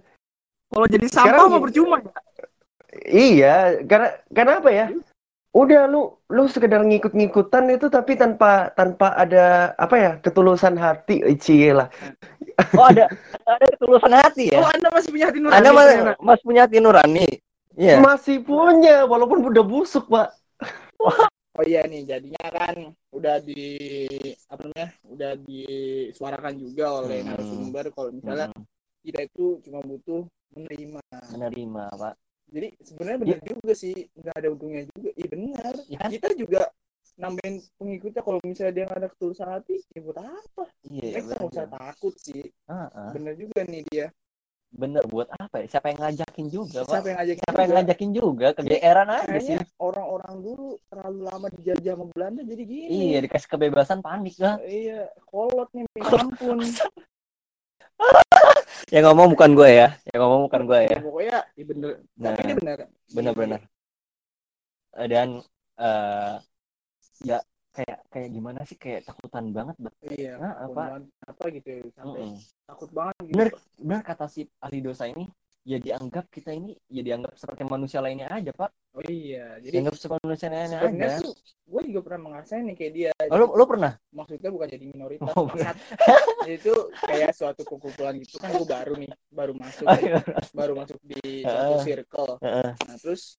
Kalau 0.69 0.85
jadi 0.85 1.07
sampah 1.07 1.45
mah 1.47 1.57
gini. 1.57 1.65
percuma. 1.65 1.97
Iya, 3.09 3.85
karena 3.85 4.09
karena 4.33 4.53
apa 4.59 4.69
ya? 4.69 4.85
Udah 5.49 5.89
lu 5.89 6.13
lu 6.29 6.45
sekedar 6.45 6.85
ngikut-ngikutan 6.85 7.73
itu 7.73 7.89
tapi 7.89 8.13
tanpa 8.13 8.69
tanpa 8.77 9.17
ada 9.17 9.73
apa 9.81 9.95
ya 9.97 10.11
ketulusan 10.21 10.77
hati, 10.77 11.25
Cie 11.41 11.73
lah. 11.73 11.89
Oh 12.77 12.85
ada 12.85 13.09
ada 13.49 13.65
ketulusan 13.73 14.13
hati 14.13 14.53
Oh, 14.53 14.61
ya. 14.61 14.77
Anda 14.77 14.87
masih 14.93 15.09
punya 15.09 15.25
hati 15.31 15.39
nurani. 15.41 15.57
Anda 15.57 15.69
mas, 15.73 15.87
ternyata. 15.89 16.13
mas 16.21 16.39
punya 16.45 16.61
hati 16.69 16.77
nurani. 16.77 17.27
Iya. 17.79 17.97
Masih 18.03 18.43
punya 18.43 19.07
walaupun 19.07 19.41
udah 19.41 19.63
busuk, 19.65 20.05
Pak. 20.11 20.35
Oh 21.59 21.65
iya 21.67 21.83
nih, 21.83 22.07
jadinya 22.07 22.45
kan 22.55 22.95
udah 23.11 23.35
di 23.43 23.67
apa 24.47 24.63
namanya? 24.63 24.87
Udah 25.11 25.31
disuarakan 25.43 26.55
juga 26.55 26.85
oleh 27.03 27.19
Hmm. 27.19 27.27
narasumber 27.35 27.85
kalau 27.91 28.15
misalnya 28.15 28.47
Hmm, 28.47 28.63
kita 29.03 29.19
itu 29.27 29.59
cuma 29.67 29.83
butuh 29.83 30.23
menerima. 30.55 31.03
menerima 31.35 31.83
Pak. 31.99 32.15
Jadi 32.47 32.67
sebenarnya 32.79 33.19
benar 33.27 33.39
juga 33.43 33.73
sih, 33.75 33.95
nggak 34.15 34.35
ada 34.39 34.47
untungnya 34.55 34.81
juga. 34.87 35.09
Iya 35.19 35.27
benar. 35.35 35.73
Ya? 35.91 35.99
Kita 36.07 36.27
juga 36.39 36.61
nambahin 37.19 37.55
pengikutnya 37.75 38.21
kalau 38.23 38.39
misalnya 38.47 38.73
dia 38.79 38.83
nggak 38.87 38.99
ada 39.03 39.09
ketulusan 39.11 39.49
hati, 39.51 39.75
ya 39.91 39.99
buat 39.99 40.17
apa? 40.23 40.63
Iya. 40.87 41.11
Kita 41.11 41.19
nggak 41.27 41.43
usah 41.51 41.67
takut 41.67 42.15
sih. 42.23 42.43
Heeh. 42.71 43.09
Bener 43.19 43.33
juga 43.35 43.59
nih 43.67 43.83
dia. 43.91 44.07
Bener 44.69 45.01
buat 45.09 45.25
apa 45.33 45.65
ya? 45.65 45.77
Siapa 45.77 45.89
yang 45.89 45.99
ngajakin 46.05 46.45
juga 46.47 46.85
Pak? 46.85 46.93
Siapa 46.93 47.07
yang 47.09 47.17
ngajakin? 47.17 47.41
Siapa 47.41 47.59
yang 47.65 47.73
ngajakin 47.73 48.09
juga? 48.13 48.47
Kegeeran 48.53 49.07
aja 49.09 49.37
sih. 49.41 49.57
Orang-orang 49.81 50.33
dulu 50.45 50.77
terlalu 50.87 51.19
lama 51.25 51.47
dijajah 51.57 51.93
sama 51.97 52.05
Belanda 52.13 52.41
jadi 52.45 52.63
gini. 52.69 53.09
Iya 53.09 53.17
dikasih 53.25 53.49
kebebasan 53.49 53.99
panik 54.05 54.37
lah. 54.37 54.61
Iya, 54.61 55.09
kolot 55.25 55.69
nih, 55.73 55.83
minta 55.97 56.17
ampun. 56.21 56.61
Yang 58.93 59.03
ngomong 59.11 59.27
bukan 59.35 59.49
gue 59.57 59.69
ya. 59.69 59.87
Yang 60.09 60.19
ngomong 60.23 60.41
bukan 60.47 60.61
gue 60.65 60.79
ya. 60.87 60.99
Pokoknya, 61.03 61.37
iya 61.57 61.65
bener. 61.65 61.89
Nah. 62.15 62.33
Tapi 62.33 62.41
ini 62.45 62.53
bener. 62.55 62.77
Bener-bener. 63.11 63.61
Eh, 64.97 65.07
Dan 65.09 65.29
eh 65.79 66.35
ya 67.23 67.39
kayak 67.75 67.99
kayak 68.09 68.29
gimana 68.33 68.59
sih 68.65 68.77
kayak 68.77 69.05
takutan 69.05 69.53
banget. 69.53 69.75
Iya. 70.05 70.33
Nah, 70.41 70.53
apa? 70.65 70.83
banget. 70.89 71.03
Apa 71.25 71.43
gitu 71.53 71.67
ya, 71.69 71.81
sampai 71.95 72.21
Mm-mm. 72.25 72.37
takut 72.65 72.89
banget 72.91 73.15
gitu. 73.25 73.33
Bener. 73.37 73.49
Bener 73.79 74.01
kata 74.03 74.25
si 74.27 74.41
ahli 74.59 74.79
dosa 74.83 75.05
ini 75.07 75.25
ya 75.67 75.77
dianggap 75.77 76.31
kita 76.31 76.55
ini 76.55 76.73
ya 76.89 77.01
dianggap 77.03 77.35
seperti 77.35 77.61
manusia 77.67 77.99
lainnya 77.99 78.31
aja 78.31 78.49
pak 78.55 78.71
Oh 78.97 79.05
iya, 79.05 79.61
jadi 79.61 79.85
dianggap 79.85 79.95
seperti 80.01 80.23
manusia 80.25 80.47
lainnya 80.49 80.79
aja 80.81 81.07
tuh 81.21 81.33
gue 81.69 81.81
juga 81.93 81.99
pernah 82.01 82.19
ngerasain 82.33 82.65
nih 82.65 82.75
kayak 82.75 82.93
dia. 82.97 83.11
oh, 83.29 83.37
lu, 83.37 83.45
lu 83.53 83.65
pernah 83.69 83.93
Maksudnya 84.09 84.49
bukan 84.49 84.67
jadi 84.73 84.85
minoritas. 84.89 85.29
Oh. 85.37 85.45
Jadi 86.39 86.55
itu 86.55 86.73
kayak 87.05 87.35
suatu 87.35 87.61
kumpulan 87.67 88.15
gitu 88.17 88.41
kan 88.41 88.49
gue 88.55 88.65
baru 88.65 88.93
nih, 88.95 89.11
baru 89.29 89.53
masuk, 89.53 89.85
Oh, 89.85 89.99
iya. 90.01 90.23
baru 90.55 90.73
masuk 90.73 90.97
di 91.05 91.45
suatu 91.45 91.75
Heeh. 91.77 91.83
circle. 91.85 92.33
Heeh. 92.41 92.71
Nah 92.89 92.95
terus 92.97 93.37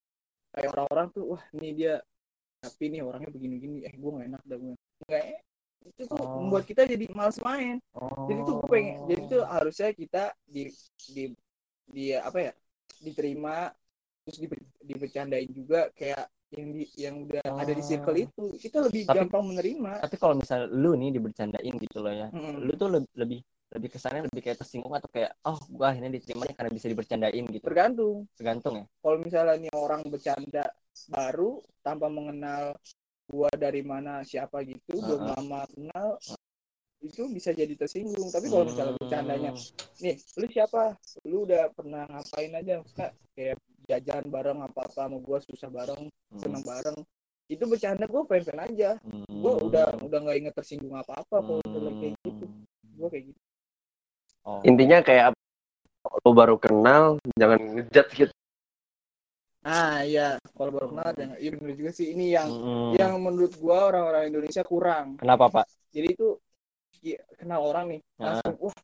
kayak 0.54 0.70
orang-orang 0.76 1.06
tuh, 1.10 1.24
wah 1.34 1.42
ini 1.58 1.68
dia 1.74 1.94
tapi 2.60 2.84
nih 2.88 3.00
orangnya 3.00 3.30
begini-gini, 3.32 3.82
eh 3.82 3.92
gue 3.92 4.10
gak 4.12 4.26
enak 4.28 4.42
dah 4.44 4.58
gue. 4.58 4.74
Nggak 5.08 5.24
itu 5.80 6.02
tuh 6.04 6.20
Oh. 6.20 6.44
membuat 6.44 6.68
kita 6.68 6.84
jadi 6.84 7.08
males 7.10 7.40
main. 7.40 7.80
oh. 7.96 8.28
Jadi 8.28 8.40
tuh 8.44 8.54
gue 8.60 8.68
pengen, 8.68 8.96
jadi 9.08 9.22
tuh 9.26 9.42
harusnya 9.48 9.88
kita 9.90 10.22
di 10.44 10.62
di 11.08 11.24
di 11.88 12.04
apa 12.12 12.38
ya 12.38 12.52
diterima 13.00 13.72
terus 14.22 14.38
dibe- 14.38 14.68
dibercandain 14.78 15.48
juga 15.50 15.88
kayak 15.96 16.28
yang 16.52 16.68
di 16.70 16.84
yang 16.94 17.14
udah 17.24 17.40
ada 17.46 17.72
di 17.72 17.80
circle 17.80 18.12
itu 18.14 18.44
kita 18.60 18.84
lebih 18.84 19.08
Tapi- 19.08 19.16
gampang 19.24 19.44
menerima. 19.48 20.04
tapi 20.04 20.16
kalau 20.20 20.34
misal 20.36 20.68
lu 20.68 20.92
nih 20.94 21.16
dibercandain 21.16 21.74
gitu 21.80 21.98
loh 21.98 22.12
ya 22.12 22.28
Mm-mm. 22.28 22.60
lu 22.60 22.72
tuh 22.76 22.88
lebih 22.92 23.10
lebih 23.16 23.40
lebih 23.70 23.88
kesannya 23.94 24.26
lebih 24.26 24.42
kayak 24.42 24.58
tersinggung 24.58 24.94
atau 24.94 25.06
kayak 25.10 25.30
oh 25.46 25.58
gua 25.70 25.94
akhirnya 25.94 26.18
diterima 26.18 26.42
nih 26.46 26.56
karena 26.58 26.70
bisa 26.74 26.86
dibercandain 26.90 27.44
gitu 27.54 27.64
Tergantung. 27.64 28.16
tergantung 28.34 28.74
ya 28.82 28.84
Kalau 29.00 29.16
misalnya 29.22 29.54
nih 29.62 29.72
orang 29.72 30.02
bercanda 30.10 30.64
baru 31.06 31.62
tanpa 31.80 32.06
mengenal 32.10 32.74
gua 33.30 33.50
dari 33.54 33.86
mana 33.86 34.26
siapa 34.26 34.66
gitu, 34.66 34.98
belum 34.98 35.22
Uh-uh. 35.22 35.32
lama 35.38 35.60
kenal 35.70 36.18
itu 37.00 37.22
bisa 37.32 37.54
jadi 37.56 37.72
tersinggung. 37.78 38.28
Tapi 38.28 38.50
kalau 38.52 38.68
misalnya 38.68 38.94
bercandanya 39.00 39.50
Hmm. 39.56 39.64
nih 40.04 40.16
lu 40.36 40.46
siapa 40.50 40.82
lu 41.24 41.44
udah 41.48 41.70
pernah 41.72 42.04
ngapain 42.10 42.52
aja 42.56 42.80
maksudnya 42.80 43.08
kayak 43.36 43.56
jajan 43.88 44.24
bareng 44.28 44.60
apa 44.60 44.80
apa 44.84 44.92
sama 44.92 45.16
gua 45.22 45.38
susah 45.40 45.70
bareng 45.72 46.08
Hmm. 46.08 46.40
seneng 46.42 46.62
bareng 46.66 46.98
itu 47.50 47.64
bercanda 47.66 48.04
gua 48.10 48.22
fan 48.28 48.42
fan 48.44 48.60
aja 48.66 48.96
Hmm. 49.00 49.24
gua 49.40 49.52
udah 49.62 49.86
udah 50.04 50.18
nggak 50.24 50.36
inget 50.40 50.54
tersinggung 50.56 50.96
apa 50.96 51.20
apa 51.20 51.36
kalau 51.40 51.60
Hmm. 51.64 51.76
udah 51.80 51.92
kayak 52.00 52.14
gitu 52.26 52.44
gua 53.00 53.08
kayak 53.08 53.24
gitu 53.32 53.40
oh. 54.46 54.60
Intinya 54.64 55.00
kayak 55.00 55.32
lu 56.24 56.32
baru 56.32 56.56
kenal, 56.56 57.20
jangan 57.36 57.60
ngejudge 57.60 58.12
gitu. 58.16 58.34
ah 59.60 60.00
iya. 60.00 60.40
Kalau 60.56 60.72
baru 60.72 60.88
kenal 60.88 61.08
jangan. 61.12 61.36
Iya 61.36 61.50
bener 61.60 61.74
juga 61.76 61.90
sih. 61.92 62.16
Ini 62.16 62.26
yang 62.32 62.48
Hmm. 62.48 62.90
yang 62.96 63.12
menurut 63.20 63.52
gua 63.60 63.92
orang-orang 63.92 64.32
Indonesia 64.32 64.64
kurang. 64.64 65.20
Kenapa 65.20 65.52
pak? 65.52 65.64
Jadi 65.92 66.16
itu 66.16 66.40
ya, 67.04 67.20
kenal 67.36 67.60
orang 67.60 67.92
nih. 67.92 68.00
Ah. 68.16 68.40
langsung 68.40 68.56
wah 68.64 68.76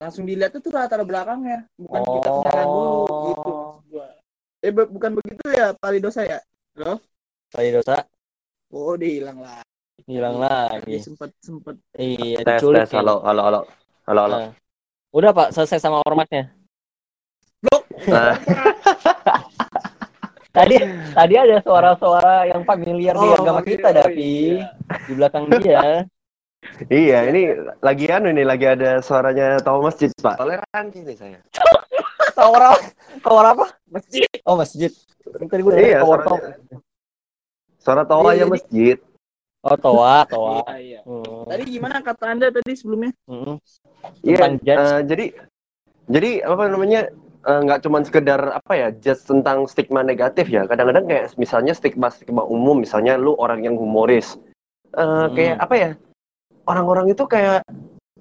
langsung 0.00 0.24
dilihat 0.24 0.56
tuh 0.56 0.72
latar 0.72 1.04
belakangnya. 1.04 1.68
Bukan 1.76 2.00
kita 2.00 2.28
kenalan 2.40 2.66
dulu 2.66 2.88
Oh. 2.88 3.26
gitu 3.28 3.50
maksud 3.52 3.84
gua. 3.92 4.06
Eh 4.64 4.72
be- 4.72 4.90
bukan 4.90 5.12
begitu 5.20 5.44
ya 5.52 5.66
Pali 5.76 5.98
dosa 6.00 6.24
ya? 6.24 6.40
Tadi 7.52 7.68
dosa 7.68 8.00
oh 8.72 8.96
dia 8.96 9.20
hilang 9.20 9.44
lah 9.44 9.60
hilang 10.08 10.40
lagi. 10.40 11.04
Sempet 11.04 11.36
sempet. 11.44 11.76
Iya 11.94 12.40
Tes, 12.40 12.64
tes, 12.64 12.90
halo, 12.96 13.20
halo, 13.22 13.42
halo. 13.44 13.60
Halo, 14.02 14.20
halo. 14.26 14.36
Nah. 14.36 14.50
udah 15.12 15.30
pak 15.30 15.48
selesai 15.50 15.78
sama 15.78 16.00
ormasnya 16.02 16.48
Nah, 18.02 18.34
tadi 20.56 20.74
tadi 21.14 21.34
ada 21.36 21.60
suara-suara 21.60 22.48
yang 22.48 22.64
familiar 22.64 23.14
di 23.14 23.22
Oh, 23.22 23.36
agama 23.36 23.60
familiar. 23.60 23.78
kita 23.78 23.88
Davi 23.94 24.34
iya. 24.58 24.66
di 24.98 25.12
belakang 25.14 25.44
dia 25.54 25.82
iya, 27.04 27.18
ini 27.28 27.42
lagi 27.78 28.06
anu 28.08 28.26
ini 28.28 28.42
lagi 28.42 28.66
ada 28.66 28.98
suaranya 28.98 29.58
tahu 29.58 29.82
masjid, 29.82 30.10
Pak. 30.16 30.34
Toleransi 30.36 30.98
nih 31.02 31.16
saya. 31.16 31.38
tower 32.32 32.62
apa 32.64 32.78
tower 33.20 33.44
apa 33.48 33.66
masjid 33.86 34.26
oh 34.42 34.56
masjid 34.56 34.90
tadi 35.22 35.60
gue 35.60 35.72
Iya, 35.76 36.02
tower 36.02 36.18
suaranya. 36.24 36.76
Suara 37.78 38.02
tawa 38.02 38.32
ya 38.32 38.46
masjid. 38.46 38.96
oh 39.62 39.76
toa 39.76 40.26
toa 40.26 40.58
iya 40.74 40.98
iya 40.98 41.00
Hmm. 41.06 41.46
tadi 41.46 41.62
gimana 41.68 42.00
kata 42.00 42.24
anda 42.28 42.50
tadi 42.50 42.72
sebelumnya 42.72 43.14
Hmm. 43.24 43.62
Iya, 44.22 44.54
judge. 44.58 44.68
eh, 44.68 45.00
jadi 45.06 45.26
jadi 46.06 46.30
apa 46.44 46.64
namanya 46.68 47.00
eh, 47.42 47.60
nggak 47.62 47.82
cuman 47.82 48.02
sekedar 48.02 48.40
apa 48.54 48.72
ya 48.72 48.88
judge 48.92 49.22
tentang 49.24 49.66
stigma 49.66 50.02
negatif 50.02 50.46
ya. 50.46 50.62
Kadang-kadang 50.64 51.06
kayak 51.06 51.34
misalnya 51.34 51.72
stigma 51.72 52.08
stigma 52.08 52.42
umum, 52.42 52.78
misalnya 52.78 53.14
lu 53.16 53.34
orang 53.34 53.62
yang 53.62 53.74
humoris, 53.74 54.38
Eh, 54.92 55.00
Hmm. 55.00 55.32
kayak 55.32 55.56
apa 55.56 55.74
ya? 55.74 55.90
Orang-orang 56.62 57.10
itu 57.10 57.24
kayak 57.24 57.64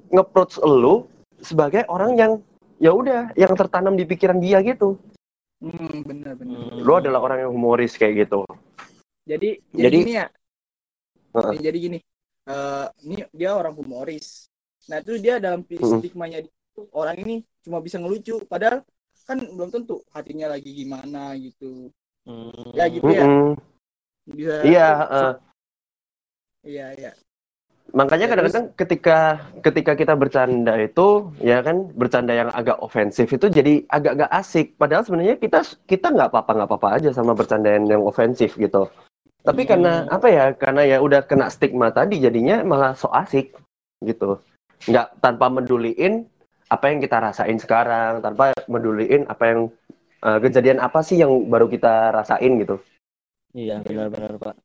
nge-approach 0.09 0.57
lu 0.57 1.03
sebagai 1.37 1.83
orang 1.85 2.15
yang 2.15 2.31
ya 2.77 2.89
udah 2.91 3.29
yang 3.35 3.53
tertanam 3.53 3.93
di 3.93 4.03
pikiran 4.03 4.39
dia 4.39 4.57
gitu. 4.61 4.95
hmm 5.61 6.01
benar 6.01 6.33
benar 6.33 6.57
Hmm. 6.57 6.81
Lu 6.81 6.97
adalah 6.97 7.21
orang 7.21 7.45
yang 7.45 7.51
humoris 7.53 7.93
kayak 7.93 8.25
gitu. 8.25 8.41
jadi 9.21 9.61
jadi, 9.69 9.85
Jadi- 9.85 9.97
gini 10.01 10.13
ya. 10.17 10.25
Nih, 11.31 11.59
jadi 11.61 11.77
gini 11.77 11.97
eh 12.41 12.85
ini 13.05 13.15
dia 13.29 13.53
orang 13.53 13.77
humoris 13.77 14.49
nah 14.91 14.99
itu 14.99 15.15
dia 15.23 15.39
dalam 15.39 15.63
stigmanya 15.63 16.43
tuh, 16.75 16.91
orang 16.91 17.15
ini 17.23 17.35
cuma 17.63 17.79
bisa 17.79 17.95
ngelucu 17.95 18.43
padahal 18.43 18.83
kan 19.23 19.39
belum 19.39 19.71
tentu 19.71 20.03
hatinya 20.11 20.51
lagi 20.51 20.75
gimana 20.75 21.31
gitu 21.39 21.87
Hmm. 22.21 22.77
ya 22.77 22.85
gitu 22.85 23.09
ya 23.09 23.25
bisa 24.29 24.55
Iya, 24.61 24.87
eh, 25.09 25.33
iya 26.61 26.87
iya 26.93 27.11
Makanya 27.91 28.25
Ya, 28.27 28.31
kadang-kadang 28.31 28.65
ketika 28.79 29.17
ketika 29.59 29.91
kita 29.99 30.13
bercanda 30.15 30.79
itu 30.79 31.27
ya 31.43 31.59
kan 31.59 31.91
bercanda 31.91 32.31
yang 32.31 32.47
agak 32.55 32.79
ofensif 32.79 33.27
itu 33.27 33.51
jadi 33.51 33.83
agak 33.91 34.15
nggak 34.15 34.31
asik. 34.31 34.79
Padahal 34.79 35.03
sebenarnya 35.03 35.35
kita 35.35 35.59
kita 35.89 36.07
nggak 36.07 36.31
apa-apa 36.31 36.51
nggak 36.55 36.69
apa-apa 36.71 36.89
aja 36.95 37.09
sama 37.11 37.35
bercandaan 37.35 37.83
yang 37.91 37.99
ofensif 38.07 38.55
gitu. 38.55 38.87
Tapi 39.43 39.67
Hmm. 39.67 39.69
karena 39.75 39.93
apa 40.07 40.27
ya? 40.31 40.45
Karena 40.55 40.87
ya 40.87 40.97
udah 41.03 41.25
kena 41.27 41.51
stigma 41.51 41.91
tadi 41.91 42.23
jadinya 42.23 42.63
malah 42.63 42.95
so 42.95 43.11
asik 43.11 43.59
gitu. 43.99 44.39
Nggak 44.87 45.07
tanpa 45.21 45.45
meduliin 45.51 46.25
apa 46.71 46.85
yang 46.87 46.99
kita 47.03 47.17
rasain 47.19 47.59
sekarang 47.59 48.23
tanpa 48.23 48.55
meduliin 48.65 49.27
apa 49.27 49.43
yang 49.43 49.59
eh, 50.23 50.39
kejadian 50.39 50.79
apa 50.79 51.03
sih 51.03 51.19
yang 51.19 51.51
baru 51.51 51.67
kita 51.67 52.15
rasain 52.15 52.57
gitu. 52.63 52.79
Iya 53.51 53.83
benar-benar 53.83 54.39
pak. 54.39 54.55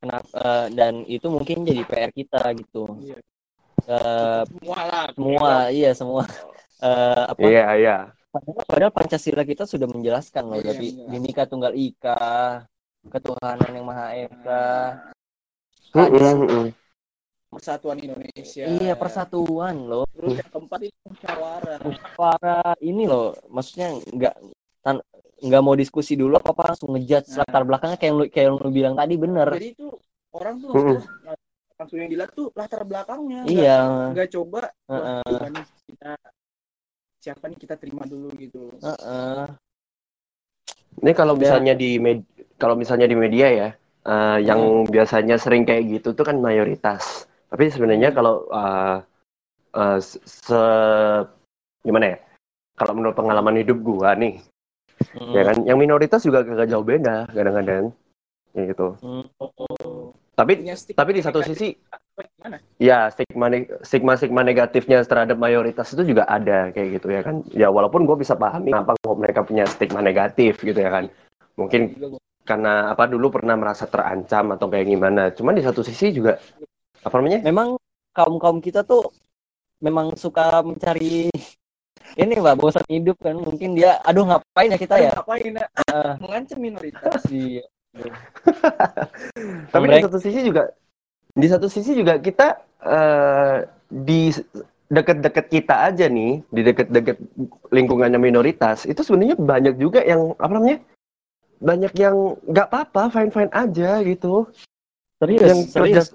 Kenapa 0.00 0.30
eh, 0.32 0.66
dan 0.72 1.04
itu 1.04 1.26
mungkin 1.28 1.66
jadi 1.66 1.82
PR 1.84 2.12
kita 2.14 2.40
gitu. 2.56 2.96
Iya. 3.02 3.18
Eh, 3.90 4.42
semua 4.46 4.80
lah 4.86 5.06
semua 5.12 5.52
iya 5.72 5.90
semua. 5.92 6.24
Eh, 6.80 7.24
apa? 7.28 7.44
Iya 7.44 7.66
iya. 7.76 7.96
Padahal, 8.32 8.64
padahal 8.64 8.92
Pancasila 8.96 9.44
kita 9.44 9.68
sudah 9.68 9.84
menjelaskan 9.84 10.48
loh, 10.48 10.64
Iya, 10.64 10.72
tapi. 10.72 10.86
Bhinneka 11.12 11.44
Tunggal 11.44 11.76
Ika, 11.76 12.64
ketuhanan 13.04 13.68
yang 13.68 13.84
Maha 13.84 14.16
Esa. 14.16 14.64
Persatuan 17.50 17.98
Indonesia 17.98 18.64
Iya 18.64 18.94
persatuan 18.94 19.74
loh. 19.84 20.06
terus 20.14 20.38
yang 20.38 20.50
keempat 20.50 20.80
itu 20.86 20.96
musyawarah 21.04 21.78
Para 22.14 22.58
ini 22.78 23.04
loh, 23.04 23.34
maksudnya 23.50 23.90
nggak 23.90 24.34
tan- 24.80 25.04
nggak 25.40 25.62
mau 25.64 25.74
diskusi 25.74 26.14
dulu 26.14 26.38
apa 26.38 26.54
apa 26.54 26.62
langsung 26.72 26.94
ngejudge 26.94 27.34
Nah. 27.34 27.42
latar 27.42 27.62
belakangnya 27.66 27.98
kayak 27.98 28.08
yang 28.08 28.16
lu, 28.16 28.24
kayak 28.30 28.46
yang 28.46 28.56
lu 28.56 28.70
bilang 28.70 28.94
tadi 28.94 29.14
bener. 29.16 29.48
jadi 29.50 29.68
itu 29.74 29.86
orang 30.30 30.54
tuh 30.62 30.70
Mm-mm. 30.70 30.98
harus 31.26 31.44
langsung 31.74 31.98
yang 31.98 32.10
dilihat 32.12 32.30
tuh 32.32 32.46
latar 32.54 32.82
belakangnya 32.86 33.40
Iya. 33.44 33.78
nggak 34.14 34.28
coba 34.30 34.70
coba 34.86 35.46
nih 35.50 35.64
kita 35.88 36.12
siapa 37.20 37.44
nih 37.50 37.58
kita 37.58 37.74
terima 37.76 38.04
dulu 38.06 38.30
gitu 38.38 38.70
Heeh. 38.78 39.44
Ini 41.00 41.12
kalau 41.16 41.32
Ya. 41.34 41.40
misalnya 41.40 41.72
di 41.72 41.96
med- 41.96 42.28
kalau 42.60 42.76
misalnya 42.76 43.08
di 43.08 43.16
media 43.16 43.48
ya, 43.48 43.68
eh, 44.04 44.38
yang 44.44 44.84
biasanya 44.84 45.40
sering 45.40 45.64
kayak 45.64 45.88
gitu 45.88 46.12
tuh 46.12 46.28
kan 46.28 46.36
mayoritas. 46.36 47.24
Tapi 47.50 47.64
sebenarnya 47.68 48.14
kalau 48.14 48.46
eh, 48.48 48.96
eh, 49.74 49.98
se 50.24 50.62
gimana 51.82 52.14
ya? 52.14 52.18
Kalau 52.78 52.96
menurut 52.96 53.12
pengalaman 53.12 53.60
hidup 53.60 53.76
gua 53.84 54.16
nih, 54.16 54.40
Mm-mm. 55.12 55.36
ya 55.36 55.42
kan, 55.52 55.56
yang 55.68 55.76
minoritas 55.76 56.24
juga 56.24 56.40
gak 56.40 56.70
jauh 56.72 56.80
beda 56.86 57.28
kadang-kadang, 57.28 57.92
ya 58.56 58.62
gitu. 58.72 58.96
Mm. 59.04 59.26
Tapi 60.32 60.64
tapi 60.96 61.10
di 61.12 61.20
satu 61.20 61.44
sisi, 61.44 61.76
gimana 62.16 62.56
ya 62.80 63.12
stigma 63.12 63.52
stigma 63.84 64.12
stigma 64.16 64.40
negatifnya 64.40 65.04
terhadap 65.04 65.36
mayoritas 65.36 65.92
itu 65.92 66.16
juga 66.16 66.24
ada 66.24 66.72
kayak 66.72 66.88
gitu 66.96 67.12
ya 67.12 67.20
kan. 67.20 67.44
Ya 67.52 67.68
walaupun 67.68 68.08
gue 68.08 68.16
bisa 68.16 68.32
pahami 68.32 68.72
kenapa 68.72 68.96
kok 68.96 69.20
mereka 69.20 69.44
punya 69.44 69.68
stigma 69.68 70.00
negatif 70.00 70.56
gitu 70.64 70.80
ya 70.80 70.88
kan. 70.88 71.04
Mungkin 71.60 72.00
gua- 72.00 72.16
karena 72.48 72.88
apa 72.88 73.04
dulu 73.04 73.28
pernah 73.28 73.60
merasa 73.60 73.84
terancam 73.84 74.56
atau 74.56 74.72
kayak 74.72 74.88
gimana. 74.88 75.28
Cuman 75.36 75.60
di 75.60 75.62
satu 75.62 75.84
sisi 75.84 76.16
juga 76.16 76.40
apa 77.04 77.14
namanya? 77.20 77.40
Memang 77.44 77.68
kaum 78.12 78.36
kaum 78.36 78.58
kita 78.58 78.84
tuh 78.84 79.08
memang 79.80 80.12
suka 80.18 80.60
mencari 80.60 81.32
ini 82.18 82.32
mbak 82.42 82.58
bosan 82.58 82.84
hidup 82.90 83.16
kan 83.22 83.38
mungkin 83.38 83.78
dia 83.78 84.02
aduh 84.02 84.26
ngapain 84.26 84.74
ya 84.74 84.78
kita 84.78 84.96
ya 84.98 85.10
ngapain 85.14 85.52
ya? 85.56 85.66
Ah. 85.88 86.14
mengancam 86.22 86.58
minoritas 86.58 87.22
Iya. 87.30 87.64
Tapi 89.72 89.84
di 89.90 90.04
satu 90.04 90.18
sisi 90.22 90.40
juga 90.46 90.70
di 91.30 91.46
satu 91.46 91.66
sisi 91.70 91.94
juga 91.94 92.18
kita 92.18 92.58
eh, 92.82 93.56
di 93.90 94.30
deket-deket 94.90 95.46
kita 95.46 95.86
aja 95.86 96.10
nih, 96.10 96.42
di 96.50 96.60
deket-deket 96.66 97.16
lingkungannya 97.70 98.18
minoritas, 98.18 98.82
itu 98.90 99.06
sebenarnya 99.06 99.38
banyak 99.38 99.78
juga 99.78 100.02
yang 100.02 100.34
apa 100.34 100.50
namanya? 100.50 100.78
Banyak 101.62 101.94
yang 101.94 102.34
nggak 102.42 102.66
apa-apa, 102.66 103.14
fine-fine 103.14 103.54
aja 103.54 104.02
gitu. 104.02 104.50
serius 105.20 105.46
yang 105.46 105.62
kerja 105.68 106.00
serius 106.02 106.08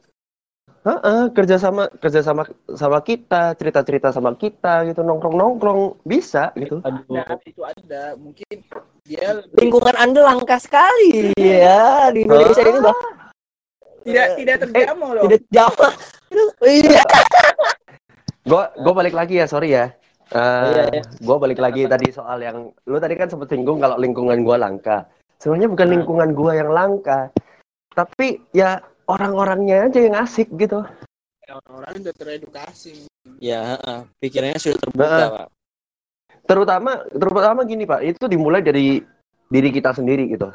Heeh, 0.86 1.34
kerja 1.34 1.58
sama 1.58 1.90
kerja 1.98 2.22
sama 2.22 2.46
sama 2.78 3.02
kita, 3.02 3.58
cerita-cerita 3.58 4.14
sama 4.14 4.38
kita 4.38 4.86
gitu, 4.86 5.02
nongkrong-nongkrong. 5.02 5.98
Bisa 6.06 6.54
gitu. 6.54 6.78
aduh. 6.86 7.02
Nah 7.10 7.26
itu 7.42 7.62
ada. 7.66 8.14
Mungkin 8.14 8.62
dia 9.02 9.42
lebih- 9.42 9.58
lingkungan 9.66 9.98
anda 9.98 10.22
langka 10.22 10.62
sekali. 10.62 11.34
Ya 11.42 12.14
di 12.14 12.22
Indonesia 12.22 12.62
ini 12.62 12.80
bah. 12.86 12.94
Tidak 14.06 14.28
tidak 14.38 14.56
terjamah 14.70 15.10
loh. 15.18 15.24
tidak 15.26 15.42
jauh 15.50 15.90
Aduh, 16.30 16.50
iya. 16.70 17.02
Gua 18.46 18.70
gua 18.78 18.94
balik 18.94 19.18
lagi 19.18 19.42
ya, 19.42 19.50
sorry 19.50 19.74
ya. 19.74 19.90
Eh, 20.30 20.70
Iya, 20.70 20.84
iya. 20.94 21.04
gua 21.26 21.42
balik 21.42 21.58
lagi 21.58 21.90
tadi 21.90 22.14
soal 22.14 22.46
yang 22.46 22.70
lu 22.86 22.98
tadi 23.02 23.18
kan 23.18 23.26
sempat 23.26 23.50
singgung 23.50 23.82
kalau 23.82 23.98
lingkungan 23.98 24.46
gua 24.46 24.62
langka. 24.62 25.10
Sebenarnya 25.42 25.70
bukan 25.74 25.88
Nah. 25.90 25.94
lingkungan 25.98 26.30
gua 26.38 26.52
yang 26.54 26.70
langka, 26.70 27.34
tapi 27.90 28.46
ya 28.54 28.86
orang-orangnya 29.06 29.90
aja 29.90 30.00
yang 30.02 30.16
asik 30.18 30.50
gitu. 30.58 30.86
orang-orang 31.46 32.02
udah 32.02 32.16
teredukasi 32.18 33.06
ya 33.38 33.78
heeh. 33.78 34.00
pikirannya 34.18 34.58
sudah 34.58 34.80
terbuka 34.82 35.06
Nah. 35.06 35.30
pak 35.30 35.48
Terutama 36.46 37.02
terutama 37.10 37.66
gini, 37.66 37.90
Pak, 37.90 38.02
itu 38.06 38.26
dimulai 38.30 38.62
dari 38.62 39.02
diri 39.50 39.70
kita 39.74 39.98
sendiri 39.98 40.30
gitu. 40.30 40.50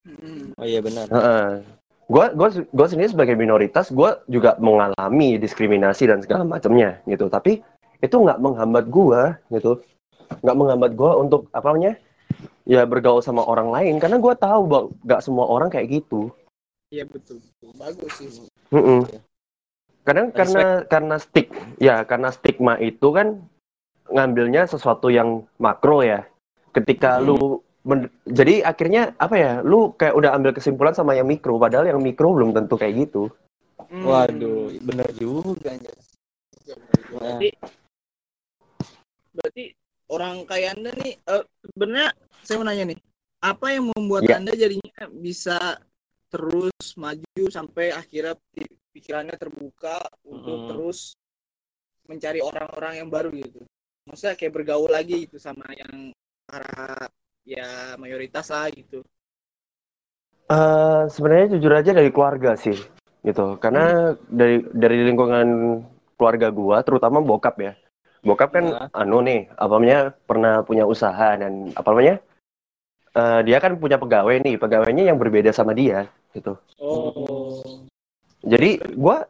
Hmm. 0.00 0.56
oh 0.56 0.64
iya 0.64 0.80
benar 0.80 1.12
Heeh. 1.12 1.60
Gua 2.08 2.32
gua 2.32 2.48
gua 2.72 2.86
sendiri 2.88 3.12
sebagai 3.12 3.36
minoritas, 3.36 3.92
gua 3.92 4.24
juga 4.32 4.56
mengalami 4.56 5.36
diskriminasi 5.36 6.08
dan 6.08 6.24
segala 6.24 6.42
macamnya 6.48 6.98
gitu. 7.04 7.28
Tapi 7.28 7.60
itu 8.00 8.16
nggak 8.16 8.40
menghambat 8.40 8.88
gua 8.88 9.36
gitu. 9.52 9.84
Nggak 10.40 10.56
menghambat 10.56 10.92
gua 10.96 11.20
untuk 11.20 11.52
apa 11.52 11.68
namanya? 11.70 11.94
Ya 12.64 12.88
bergaul 12.88 13.20
sama 13.20 13.44
orang 13.44 13.68
lain 13.68 14.00
karena 14.00 14.16
gua 14.16 14.32
tahu 14.32 14.62
bahwa 14.66 14.84
nggak 15.04 15.20
semua 15.22 15.46
orang 15.46 15.68
kayak 15.68 16.00
gitu. 16.00 16.32
Iya 16.90 17.04
betul, 17.06 17.38
betul 17.38 17.70
bagus 17.78 18.12
sih 18.18 18.28
Mm-mm. 18.70 19.06
Kadang 20.00 20.32
Respect. 20.32 20.38
karena 20.38 20.64
karena 20.88 21.16
stik 21.20 21.48
ya 21.78 22.02
karena 22.08 22.28
stigma 22.32 22.74
itu 22.80 23.10
kan 23.12 23.36
ngambilnya 24.10 24.66
sesuatu 24.66 25.06
yang 25.12 25.44
makro 25.60 26.00
ya. 26.02 26.24
Ketika 26.70 27.20
lu 27.20 27.60
men- 27.82 28.10
jadi 28.24 28.62
akhirnya 28.64 29.12
apa 29.20 29.36
ya? 29.36 29.52
Lu 29.60 29.92
kayak 29.94 30.16
udah 30.16 30.34
ambil 30.34 30.54
kesimpulan 30.56 30.96
sama 30.96 31.14
yang 31.14 31.28
mikro 31.28 31.58
padahal 31.58 31.86
yang 31.86 32.00
mikro 32.00 32.32
belum 32.32 32.54
tentu 32.56 32.74
kayak 32.78 33.06
gitu. 33.06 33.28
Hmm. 33.80 34.06
waduh 34.06 34.70
benar 34.86 35.08
juga 35.18 35.72
berarti 37.10 37.48
berarti 39.34 39.64
orang 40.12 40.44
kayak 40.46 40.78
anda 40.78 40.92
nih 41.00 41.14
eh, 41.16 41.42
sebenarnya 41.74 42.08
saya 42.44 42.56
mau 42.60 42.66
nanya 42.68 42.84
nih 42.92 42.98
apa 43.40 43.66
yang 43.72 43.84
membuat 43.90 44.22
Iya. 44.28 44.36
anda 44.36 44.52
jadinya 44.52 45.04
bisa 45.16 45.56
terus 46.30 46.86
maju 46.94 47.44
sampai 47.50 47.90
akhirnya 47.90 48.38
pi- 48.54 48.78
pikirannya 48.94 49.34
terbuka 49.34 49.98
untuk 50.22 50.58
Mm. 50.62 50.68
terus 50.70 50.98
mencari 52.06 52.40
orang-orang 52.42 53.02
yang 53.02 53.08
baru 53.10 53.30
gitu 53.34 53.62
maksudnya 54.06 54.34
kayak 54.38 54.54
bergaul 54.54 54.90
lagi 54.90 55.26
gitu 55.26 55.36
sama 55.38 55.66
yang 55.74 56.14
para 56.46 57.10
ya 57.46 57.94
mayoritas 57.98 58.50
lah 58.50 58.70
gitu 58.70 59.02
Eh, 60.50 61.02
sebenarnya 61.06 61.54
jujur 61.54 61.70
aja 61.70 61.94
dari 61.94 62.10
keluarga 62.10 62.58
sih, 62.58 62.74
gitu. 63.22 63.54
Karena 63.62 64.18
dari 64.26 64.66
dari 64.74 65.06
lingkungan 65.06 65.78
keluarga 66.18 66.50
gua, 66.50 66.82
terutama 66.82 67.22
bokap 67.22 67.54
ya. 67.62 67.72
Bokap 68.26 68.50
kan 68.58 68.64
Nah. 68.66 68.90
anu 68.90 69.22
nih, 69.22 69.46
apa 69.54 69.72
namanya, 69.78 70.00
pernah 70.26 70.54
punya 70.66 70.84
usaha 70.90 71.38
dan 71.38 71.70
apa 71.78 71.88
namanya? 71.94 72.18
eh, 73.10 73.40
dia 73.42 73.58
kan 73.58 73.74
punya 73.74 73.98
pegawai 73.98 74.38
nih, 74.38 74.54
pegawainya 74.54 75.10
yang 75.10 75.18
berbeda 75.18 75.50
sama 75.50 75.74
dia, 75.74 76.06
gitu. 76.36 76.54
oh 76.80 77.62
Jadi 78.40 78.80
gua 78.96 79.28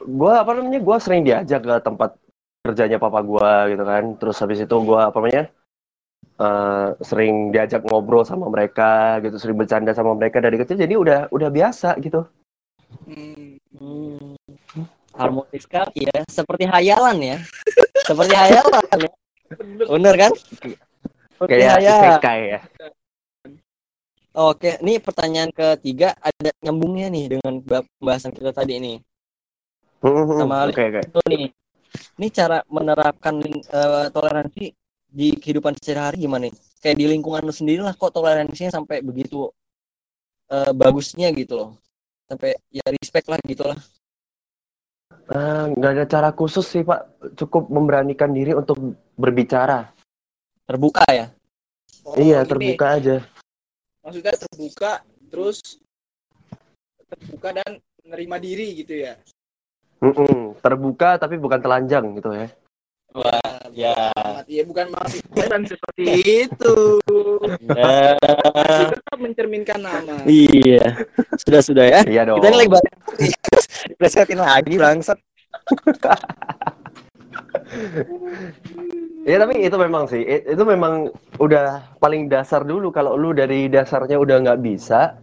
gua 0.00 0.42
apa 0.42 0.56
namanya? 0.56 0.80
Gua 0.80 0.96
sering 0.96 1.26
diajak 1.26 1.60
ke 1.60 1.74
tempat 1.84 2.16
kerjanya 2.64 2.96
papa 2.96 3.20
gua 3.20 3.68
gitu 3.68 3.84
kan. 3.84 4.04
Terus 4.16 4.36
habis 4.40 4.58
itu 4.64 4.76
gua 4.80 5.12
apa 5.12 5.18
namanya? 5.20 5.44
eh, 6.36 6.88
sering 7.00 7.48
diajak 7.52 7.80
ngobrol 7.88 8.24
sama 8.24 8.48
mereka 8.52 9.20
gitu, 9.24 9.36
sering 9.40 9.56
bercanda 9.56 9.96
sama 9.96 10.12
mereka 10.12 10.40
dari 10.40 10.60
kecil 10.60 10.76
jadi 10.76 10.94
udah 10.96 11.20
udah 11.32 11.48
biasa 11.48 11.96
gitu. 12.04 12.28
hmm. 13.08 13.56
hmm. 13.80 14.86
harmonis 15.16 15.64
sekali 15.64 16.06
ya 16.06 16.22
seperti 16.28 16.68
hayalan 16.68 17.16
ya 17.18 17.38
seperti 18.04 18.34
hayalan 18.36 18.84
ya 19.00 19.10
bener 19.88 20.14
kan 20.14 20.32
seperti 20.36 20.76
Kayak 21.36 21.84
isekai 21.84 22.40
ya. 22.48 22.60
Oke, 24.36 24.76
ini 24.84 25.00
pertanyaan 25.00 25.48
ketiga 25.48 26.12
ada 26.20 26.52
nyambungnya 26.60 27.08
nih 27.08 27.24
dengan 27.40 27.56
ba- 27.64 27.88
pembahasan 27.96 28.36
kita 28.36 28.52
tadi 28.52 28.76
ini. 28.76 28.92
Hmm, 30.04 30.28
Sama 30.36 30.68
Oke 30.68 30.82
oke. 30.92 31.00
Itu 31.08 31.20
nih, 31.24 31.44
ini 32.20 32.26
cara 32.28 32.60
menerapkan 32.68 33.40
eh, 33.48 34.06
toleransi 34.12 34.76
di 35.08 35.28
kehidupan 35.40 35.72
sehari-hari 35.80 36.28
gimana 36.28 36.52
nih? 36.52 36.54
Kayak 36.84 36.96
di 37.00 37.04
lingkungan 37.16 37.48
lu 37.48 37.54
sendiri 37.56 37.80
lah 37.80 37.96
kok 37.96 38.12
toleransinya 38.12 38.76
sampai 38.76 39.00
begitu 39.00 39.48
eh, 40.52 40.70
bagusnya 40.76 41.32
gitu 41.32 41.56
loh. 41.56 41.70
Sampai 42.28 42.60
ya 42.68 42.84
respect 42.92 43.32
lah 43.32 43.40
gitu 43.40 43.64
lah. 43.64 43.80
Eh, 45.32 45.64
nggak 45.80 45.92
ada 45.96 46.04
cara 46.04 46.28
khusus 46.36 46.68
sih 46.68 46.84
Pak, 46.84 47.32
cukup 47.40 47.72
memberanikan 47.72 48.36
diri 48.36 48.52
untuk 48.52 48.76
berbicara. 49.16 49.88
Terbuka 50.68 51.08
ya. 51.08 51.32
Oh, 52.04 52.14
iya 52.20 52.44
terbuka 52.44 53.00
aja. 53.00 53.24
Maksudnya 54.06 54.38
terbuka 54.38 55.02
terus 55.26 55.58
terbuka 57.10 57.58
dan 57.58 57.82
menerima 58.06 58.36
diri 58.38 58.66
gitu 58.78 59.02
ya 59.02 59.18
Mm-mm, 59.98 60.54
terbuka 60.60 61.16
tapi 61.16 61.40
bukan 61.40 61.56
telanjang 61.56 62.04
gitu 62.20 62.28
ya. 62.36 62.52
Wah, 63.16 63.64
ya. 63.72 64.12
Iya 64.44 64.68
bukan 64.68 64.92
maksud 64.92 65.24
bukan 65.32 65.64
seperti 65.72 66.44
itu. 66.44 67.00
Ya. 67.64 68.12
Tetap 68.92 69.16
mencerminkan 69.16 69.80
nama. 69.80 70.20
Iya. 70.28 71.00
Sudah 71.40 71.64
sudah 71.64 71.88
ya. 71.88 72.04
Iya 72.04 72.28
dong. 72.28 72.44
Kita 72.44 72.52
ini 72.52 72.68
lagi. 72.68 72.76
Presetin 73.96 74.36
lagi 74.36 74.76
bangsat. 74.76 75.16
Ya 79.26 79.42
tapi 79.42 79.58
itu 79.58 79.74
memang 79.74 80.06
sih, 80.06 80.22
itu 80.22 80.62
memang 80.62 81.10
udah 81.42 81.82
paling 81.98 82.30
dasar 82.30 82.62
dulu. 82.62 82.94
Kalau 82.94 83.18
lu 83.18 83.34
dari 83.34 83.66
dasarnya 83.66 84.22
udah 84.22 84.38
nggak 84.38 84.62
bisa, 84.62 85.18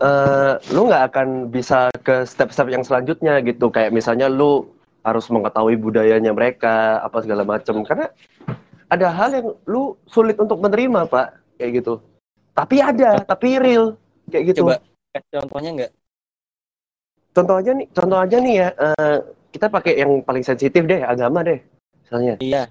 eh 0.00 0.56
lu 0.72 0.88
nggak 0.88 1.12
akan 1.12 1.52
bisa 1.52 1.92
ke 2.00 2.24
step-step 2.24 2.72
yang 2.72 2.80
selanjutnya 2.80 3.44
gitu. 3.44 3.68
Kayak 3.68 3.92
misalnya 3.92 4.32
lu 4.32 4.72
harus 5.04 5.28
mengetahui 5.28 5.76
budayanya 5.76 6.32
mereka, 6.32 7.04
apa 7.04 7.20
segala 7.20 7.44
macam. 7.44 7.84
Karena 7.84 8.08
ada 8.88 9.12
hal 9.12 9.28
yang 9.36 9.52
lu 9.68 10.00
sulit 10.08 10.40
untuk 10.40 10.56
menerima, 10.56 11.04
Pak, 11.04 11.60
kayak 11.60 11.84
gitu. 11.84 12.00
Tapi 12.56 12.80
ada, 12.80 13.20
tapi 13.20 13.60
real, 13.60 14.00
kayak 14.32 14.56
gitu. 14.56 14.64
Coba 14.64 14.80
contohnya 15.12 15.70
enggak? 15.76 15.92
Contoh 17.36 17.60
aja 17.60 17.70
nih, 17.76 17.86
contoh 17.92 18.16
aja 18.16 18.36
nih 18.40 18.54
ya. 18.64 18.68
eh, 18.72 19.16
kita 19.52 19.68
pakai 19.68 20.00
yang 20.00 20.24
paling 20.24 20.40
sensitif 20.40 20.88
deh, 20.88 21.04
agama 21.04 21.44
deh, 21.44 21.60
misalnya. 22.00 22.40
Iya. 22.40 22.64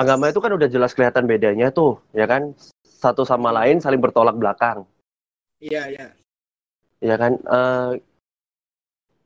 Agama 0.00 0.32
itu 0.32 0.40
kan 0.40 0.56
udah 0.56 0.68
jelas 0.72 0.96
kelihatan 0.96 1.28
bedanya 1.28 1.68
tuh, 1.68 2.00
ya 2.16 2.24
kan? 2.24 2.56
Satu 2.80 3.28
sama 3.28 3.52
lain 3.52 3.80
saling 3.80 4.00
bertolak 4.00 4.36
belakang, 4.36 4.88
Iya 5.60 5.82
iya. 5.92 6.06
ya 7.04 7.16
kan? 7.20 7.36
Eh, 7.36 7.92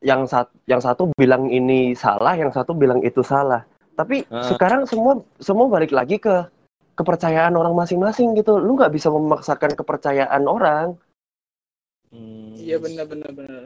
yang 0.04 0.26
satu 0.26 0.50
yang 0.66 0.82
satu 0.82 1.10
bilang 1.14 1.46
ini 1.48 1.94
salah, 1.94 2.34
yang 2.34 2.50
satu 2.50 2.74
bilang 2.74 3.00
itu 3.06 3.22
salah. 3.22 3.62
Tapi 3.94 4.26
Ah. 4.30 4.42
sekarang 4.50 4.84
semua 4.90 5.22
semua 5.38 5.70
balik 5.70 5.94
lagi 5.94 6.18
ke 6.18 6.44
kepercayaan 6.98 7.54
orang 7.54 7.74
masing-masing 7.74 8.34
gitu. 8.34 8.58
Lu 8.58 8.74
nggak 8.74 8.94
bisa 8.94 9.10
memaksakan 9.10 9.74
kepercayaan 9.78 10.44
orang. 10.46 10.98
Hmm. 12.10 12.54
Iya 12.54 12.78
benar 12.78 13.06
benar 13.10 13.30
benar. 13.34 13.64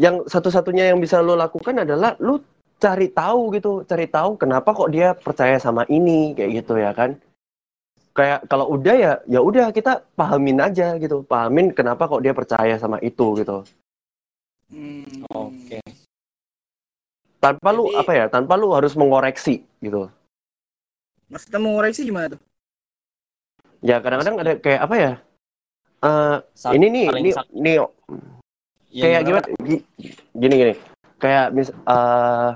Yang 0.00 0.24
satu-satunya 0.32 0.92
yang 0.92 1.00
bisa 1.04 1.20
lu 1.20 1.36
lakukan 1.36 1.84
adalah 1.84 2.16
lu 2.16 2.40
cari 2.82 3.06
tahu 3.14 3.54
gitu, 3.54 3.86
cari 3.86 4.10
tahu 4.10 4.34
kenapa 4.34 4.74
kok 4.74 4.90
dia 4.90 5.14
percaya 5.14 5.54
sama 5.62 5.86
ini 5.86 6.34
kayak 6.34 6.50
gitu 6.66 6.74
ya 6.82 6.90
kan? 6.90 7.14
Kayak 8.12 8.44
kalau 8.50 8.66
udah 8.74 8.94
ya 8.98 9.12
ya 9.30 9.38
udah 9.40 9.70
kita 9.70 10.02
pahamin 10.18 10.58
aja 10.58 10.98
gitu, 10.98 11.22
pahamin 11.22 11.70
kenapa 11.70 12.10
kok 12.10 12.20
dia 12.26 12.34
percaya 12.34 12.74
sama 12.82 12.98
itu 12.98 13.38
gitu. 13.38 13.62
Hmm. 14.74 15.22
Oke. 15.30 15.78
Tanpa 17.38 17.70
lu 17.70 17.86
Jadi- 17.88 17.98
apa 18.02 18.12
ya? 18.12 18.24
Tanpa 18.26 18.54
lu 18.58 18.74
harus 18.74 18.92
mengoreksi 18.98 19.62
gitu. 19.78 20.10
Maksudnya 21.30 21.58
mau 21.62 21.72
ngoreksi 21.78 22.02
gimana 22.04 22.36
tuh? 22.36 22.40
Ya 23.82 23.98
kadang-kadang 23.98 24.36
ada 24.42 24.52
kayak 24.60 24.80
apa 24.84 24.94
ya? 24.98 25.12
Eh 26.02 26.36
Sa- 26.54 26.74
ini 26.74 26.86
nih, 26.90 27.06
ini, 27.14 27.30
sak- 27.30 27.50
nih 27.54 27.74
Ya, 28.92 29.02
kayak 29.08 29.20
gimana? 29.24 29.46
Gi- 29.64 29.86
Gini 30.36 30.54
gini. 30.60 30.74
Kayak 31.16 31.46
mis 31.56 31.70
eh, 31.72 32.50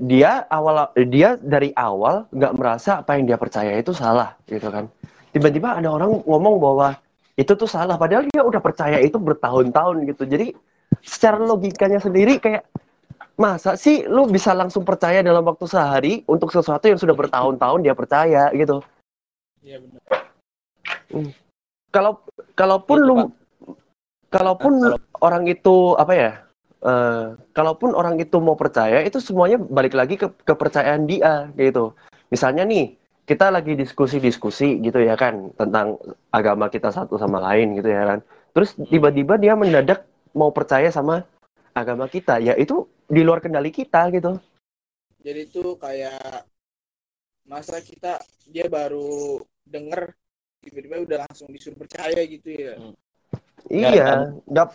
dia 0.00 0.48
awal 0.48 0.88
dia 1.08 1.36
dari 1.40 1.72
awal 1.76 2.24
nggak 2.32 2.52
merasa 2.56 3.04
apa 3.04 3.16
yang 3.18 3.28
dia 3.28 3.38
percaya 3.40 3.76
itu 3.76 3.92
salah 3.92 4.36
gitu 4.48 4.68
kan. 4.72 4.88
Tiba-tiba 5.32 5.80
ada 5.80 5.88
orang 5.92 6.20
ngomong 6.24 6.56
bahwa 6.60 6.88
itu 7.36 7.52
tuh 7.56 7.68
salah 7.68 7.96
padahal 7.96 8.28
dia 8.28 8.44
udah 8.44 8.60
percaya 8.60 9.00
itu 9.00 9.16
bertahun-tahun 9.16 10.04
gitu. 10.08 10.28
Jadi 10.28 10.52
secara 11.00 11.40
logikanya 11.40 11.98
sendiri 12.00 12.36
kayak 12.36 12.68
masa 13.40 13.80
sih 13.80 14.04
lu 14.04 14.28
bisa 14.28 14.52
langsung 14.52 14.84
percaya 14.84 15.24
dalam 15.24 15.40
waktu 15.42 15.64
sehari 15.64 16.20
untuk 16.28 16.52
sesuatu 16.52 16.84
yang 16.84 17.00
sudah 17.00 17.16
bertahun-tahun 17.16 17.80
dia 17.80 17.96
percaya 17.96 18.52
gitu. 18.52 18.84
Iya 19.64 19.80
benar. 19.80 20.02
Kalau 21.92 22.20
kalaupun 22.56 22.96
Itu, 23.00 23.08
lu 23.08 23.16
kalaupun 24.28 24.72
Nah, 24.80 24.96
kalau- 24.96 25.24
orang 25.24 25.44
itu 25.48 25.96
apa 25.96 26.12
ya? 26.12 26.32
Eh, 26.82 27.26
kalaupun 27.54 27.94
orang 27.94 28.18
itu 28.18 28.36
mau 28.42 28.58
percaya 28.58 29.00
itu 29.06 29.22
semuanya 29.22 29.58
balik 29.58 29.94
lagi 29.94 30.18
ke 30.18 30.28
kepercayaan 30.42 31.06
dia 31.06 31.48
gitu. 31.54 31.94
Misalnya 32.28 32.66
nih, 32.66 32.98
kita 33.22 33.54
lagi 33.54 33.78
diskusi-diskusi 33.78 34.82
gitu 34.82 34.98
ya 34.98 35.14
kan 35.14 35.54
tentang 35.54 35.96
agama 36.34 36.66
kita 36.66 36.90
satu 36.90 37.16
sama 37.16 37.38
lain 37.38 37.78
gitu 37.78 37.88
ya 37.88 38.02
kan. 38.04 38.18
Terus 38.52 38.74
tiba-tiba 38.90 39.38
dia 39.38 39.54
mendadak 39.54 40.04
mau 40.34 40.50
percaya 40.50 40.90
sama 40.92 41.24
agama 41.72 42.04
kita, 42.10 42.36
ya 42.42 42.52
itu 42.58 42.84
di 43.08 43.24
luar 43.24 43.40
kendali 43.40 43.72
kita 43.72 44.12
gitu. 44.12 44.36
Jadi 45.22 45.40
itu 45.48 45.78
kayak 45.78 46.44
masa 47.46 47.78
kita 47.80 48.18
dia 48.48 48.66
baru 48.66 49.40
denger 49.64 50.12
tiba-tiba 50.62 51.02
udah 51.02 51.18
langsung 51.26 51.50
disuruh 51.50 51.78
percaya 51.78 52.20
gitu 52.26 52.48
ya. 52.54 52.74
Iya, 53.70 54.38
nggak. 54.46 54.68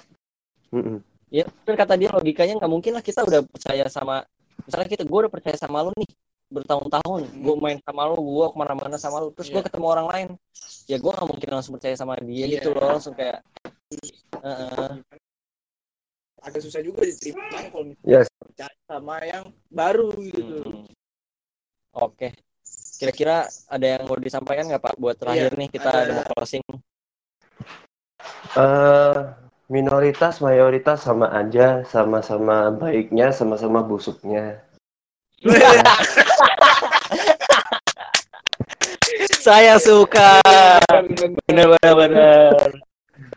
Mm-mm. 0.72 1.00
Ya, 1.28 1.44
kan 1.68 1.76
kata 1.76 2.00
dia 2.00 2.08
logikanya 2.08 2.56
nggak 2.56 2.72
mungkin 2.72 2.92
lah 2.96 3.04
kita 3.04 3.28
udah 3.28 3.44
percaya 3.44 3.84
sama 3.92 4.24
misalnya 4.64 4.88
kita 4.88 5.04
gue 5.04 5.20
udah 5.28 5.32
percaya 5.32 5.60
sama 5.60 5.84
lu 5.84 5.92
nih 6.00 6.08
bertahun-tahun 6.48 7.28
gue 7.44 7.56
main 7.60 7.76
sama 7.84 8.08
lu 8.08 8.16
gue 8.24 8.48
ke 8.48 8.56
mana-mana 8.56 8.96
sama 8.96 9.20
lu 9.20 9.36
terus 9.36 9.52
gue 9.52 9.60
Iya. 9.60 9.68
ketemu 9.68 9.86
orang 9.92 10.08
lain 10.08 10.28
ya 10.88 10.96
gue 10.96 11.12
nggak 11.12 11.28
mungkin 11.28 11.50
langsung 11.52 11.76
percaya 11.76 11.96
sama 12.00 12.16
dia 12.24 12.48
Iya. 12.48 12.54
gitu 12.58 12.72
loh 12.72 12.96
langsung 12.96 13.12
kayak 13.12 13.44
Heeh. 14.40 14.92
Agak 16.38 16.62
susah 16.64 16.80
juga 16.80 17.04
diterima 17.04 17.44
kalau 17.68 17.92
misalnya 17.92 18.08
Yes. 18.08 18.28
percaya 18.32 18.76
sama 18.88 19.16
yang 19.22 19.46
baru 19.68 20.10
gitu. 20.24 20.58
Hmm. 20.64 20.88
oke 21.92 22.28
kira-kira 22.98 23.36
ada 23.68 23.86
yang 23.86 24.04
mau 24.08 24.16
disampaikan 24.16 24.64
nggak 24.66 24.80
pak 24.82 24.96
buat 24.96 25.20
terakhir 25.20 25.54
nih 25.54 25.70
kita 25.70 25.90
ada. 25.92 26.02
ada 26.08 26.14
mau 26.16 26.28
closing 26.32 26.64
Eh, 28.58 29.20
minoritas 29.68 30.40
mayoritas 30.40 31.04
sama 31.04 31.28
aja, 31.30 31.84
sama-sama 31.86 32.72
baiknya, 32.72 33.30
sama-sama 33.30 33.84
busuknya. 33.84 34.64
saya 39.40 39.80
suka 39.80 40.42
benar-benar 41.48 41.94
benar 41.96 42.52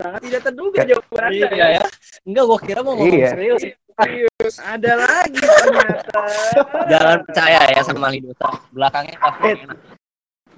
Sangat 0.01 0.21
tidak 0.25 0.43
terduga 0.43 0.81
jawaban 0.83 1.21
Anda. 1.23 1.49
iya 1.53 1.66
ya 1.77 1.85
enggak 2.25 2.45
gua 2.47 2.59
kira 2.59 2.81
mau 2.81 2.97
ngomong 2.97 3.12
Iya. 3.12 3.31
serius 3.31 3.62
Serius, 4.01 4.57
ada 4.64 4.97
lagi 4.97 5.37
ternyata. 5.45 6.21
jangan 6.88 7.19
percaya 7.21 7.61
ya 7.69 7.81
sama 7.85 8.09
Lidosa 8.09 8.49
belakangnya 8.73 9.16
kafe 9.21 9.51
Eh, 9.53 9.57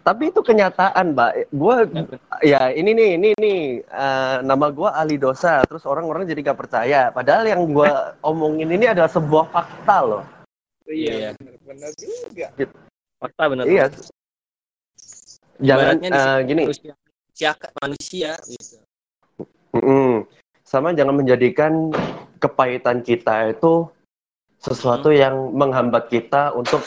Tapi 0.02 0.34
itu 0.34 0.42
kenyataan, 0.42 1.14
Mbak. 1.14 1.54
Gua 1.54 1.86
ya 2.42 2.74
ini 2.74 2.90
nih, 2.90 3.10
ini 3.14 3.28
nih 3.38 3.60
eh, 3.86 4.36
nama 4.42 4.66
gua 4.74 4.98
Ali 4.98 5.14
Dosa, 5.14 5.62
terus 5.62 5.86
orang-orang 5.86 6.26
jadi 6.26 6.50
gak 6.50 6.58
percaya. 6.58 7.14
Padahal 7.14 7.46
yang 7.46 7.62
gua 7.70 8.10
omongin 8.30 8.74
ini 8.74 8.90
adalah 8.90 9.10
sebuah 9.10 9.54
fakta 9.54 9.98
loh. 10.02 10.24
Iya, 10.90 11.38
benar 11.62 11.90
juga. 11.94 12.46
fakta 13.22 13.42
benar 13.46 13.64
Iya. 13.70 13.86
Jangan 15.62 15.94
eh, 16.02 16.10
sini 16.10 16.48
gini, 16.50 16.62
manusia 16.66 16.94
manusia, 17.32 17.50
manusia 17.80 18.32
gitu. 18.44 18.76
Mm-mm. 19.72 20.28
Sama 20.62 20.92
jangan 20.92 21.16
menjadikan 21.16 21.92
kepahitan 22.36 23.00
kita 23.00 23.52
itu 23.54 23.88
sesuatu 24.62 25.10
yang 25.10 25.54
menghambat 25.56 26.12
kita 26.12 26.54
untuk 26.54 26.84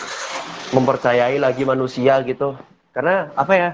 mempercayai 0.71 1.41
lagi 1.41 1.65
manusia 1.65 2.21
gitu. 2.23 2.55
Karena 2.95 3.27
apa 3.35 3.53
ya? 3.53 3.69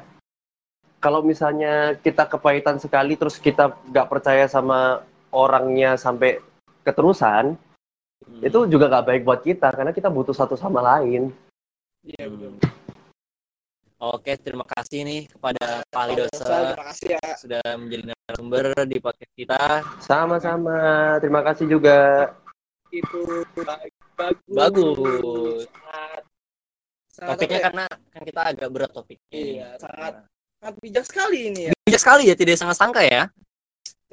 Kalau 0.97 1.21
misalnya 1.21 1.93
kita 1.97 2.25
kepahitan 2.25 2.81
sekali 2.81 3.13
terus 3.13 3.37
kita 3.37 3.73
nggak 3.89 4.09
percaya 4.09 4.45
sama 4.49 5.05
orangnya 5.29 5.93
sampai 5.97 6.41
keterusan, 6.81 7.53
Hmm. 8.21 8.37
itu 8.45 8.69
juga 8.69 8.85
nggak 8.85 9.05
baik 9.09 9.21
buat 9.25 9.41
kita 9.41 9.73
karena 9.73 9.89
kita 9.89 10.05
butuh 10.13 10.29
satu 10.29 10.53
sama 10.53 10.77
lain. 10.77 11.33
Iya, 12.05 12.29
betul. 12.29 12.53
Oke, 14.01 14.33
terima 14.37 14.65
kasih 14.65 15.05
nih 15.05 15.21
kepada 15.29 15.85
Pak 15.89 16.05
Dosa, 16.09 16.29
Lidosa 16.29 16.57
Terima 16.73 16.85
kasih 16.89 17.07
ya. 17.17 17.27
sudah 17.37 17.63
menjadi 17.77 18.03
narasumber 18.09 18.65
di 18.89 18.97
podcast 18.97 19.33
kita. 19.37 19.61
Sama-sama. 20.01 20.77
Terima 21.21 21.41
kasih 21.45 21.65
juga. 21.69 22.29
Itu 22.89 23.45
bagus. 24.17 24.53
Bagus. 24.53 25.65
Sangat, 25.69 26.10
sangat 27.11 27.35
Topiknya 27.37 27.51
apa 27.51 27.59
ya? 27.59 27.65
karena 27.67 27.85
kan 28.11 28.21
kita 28.23 28.41
agak 28.47 28.69
berat 28.71 28.91
topiknya. 28.91 29.31
Iya, 29.35 29.67
sangat- 29.77 30.23
sangat 30.57 30.75
bijak 30.79 31.05
sekali 31.05 31.39
ini 31.51 31.61
ya. 31.67 31.73
bijak 31.83 32.01
sekali 32.01 32.23
ya, 32.31 32.35
tidak 32.39 32.55
sangat 32.57 32.77
sangka 32.79 33.01
ya. 33.03 33.23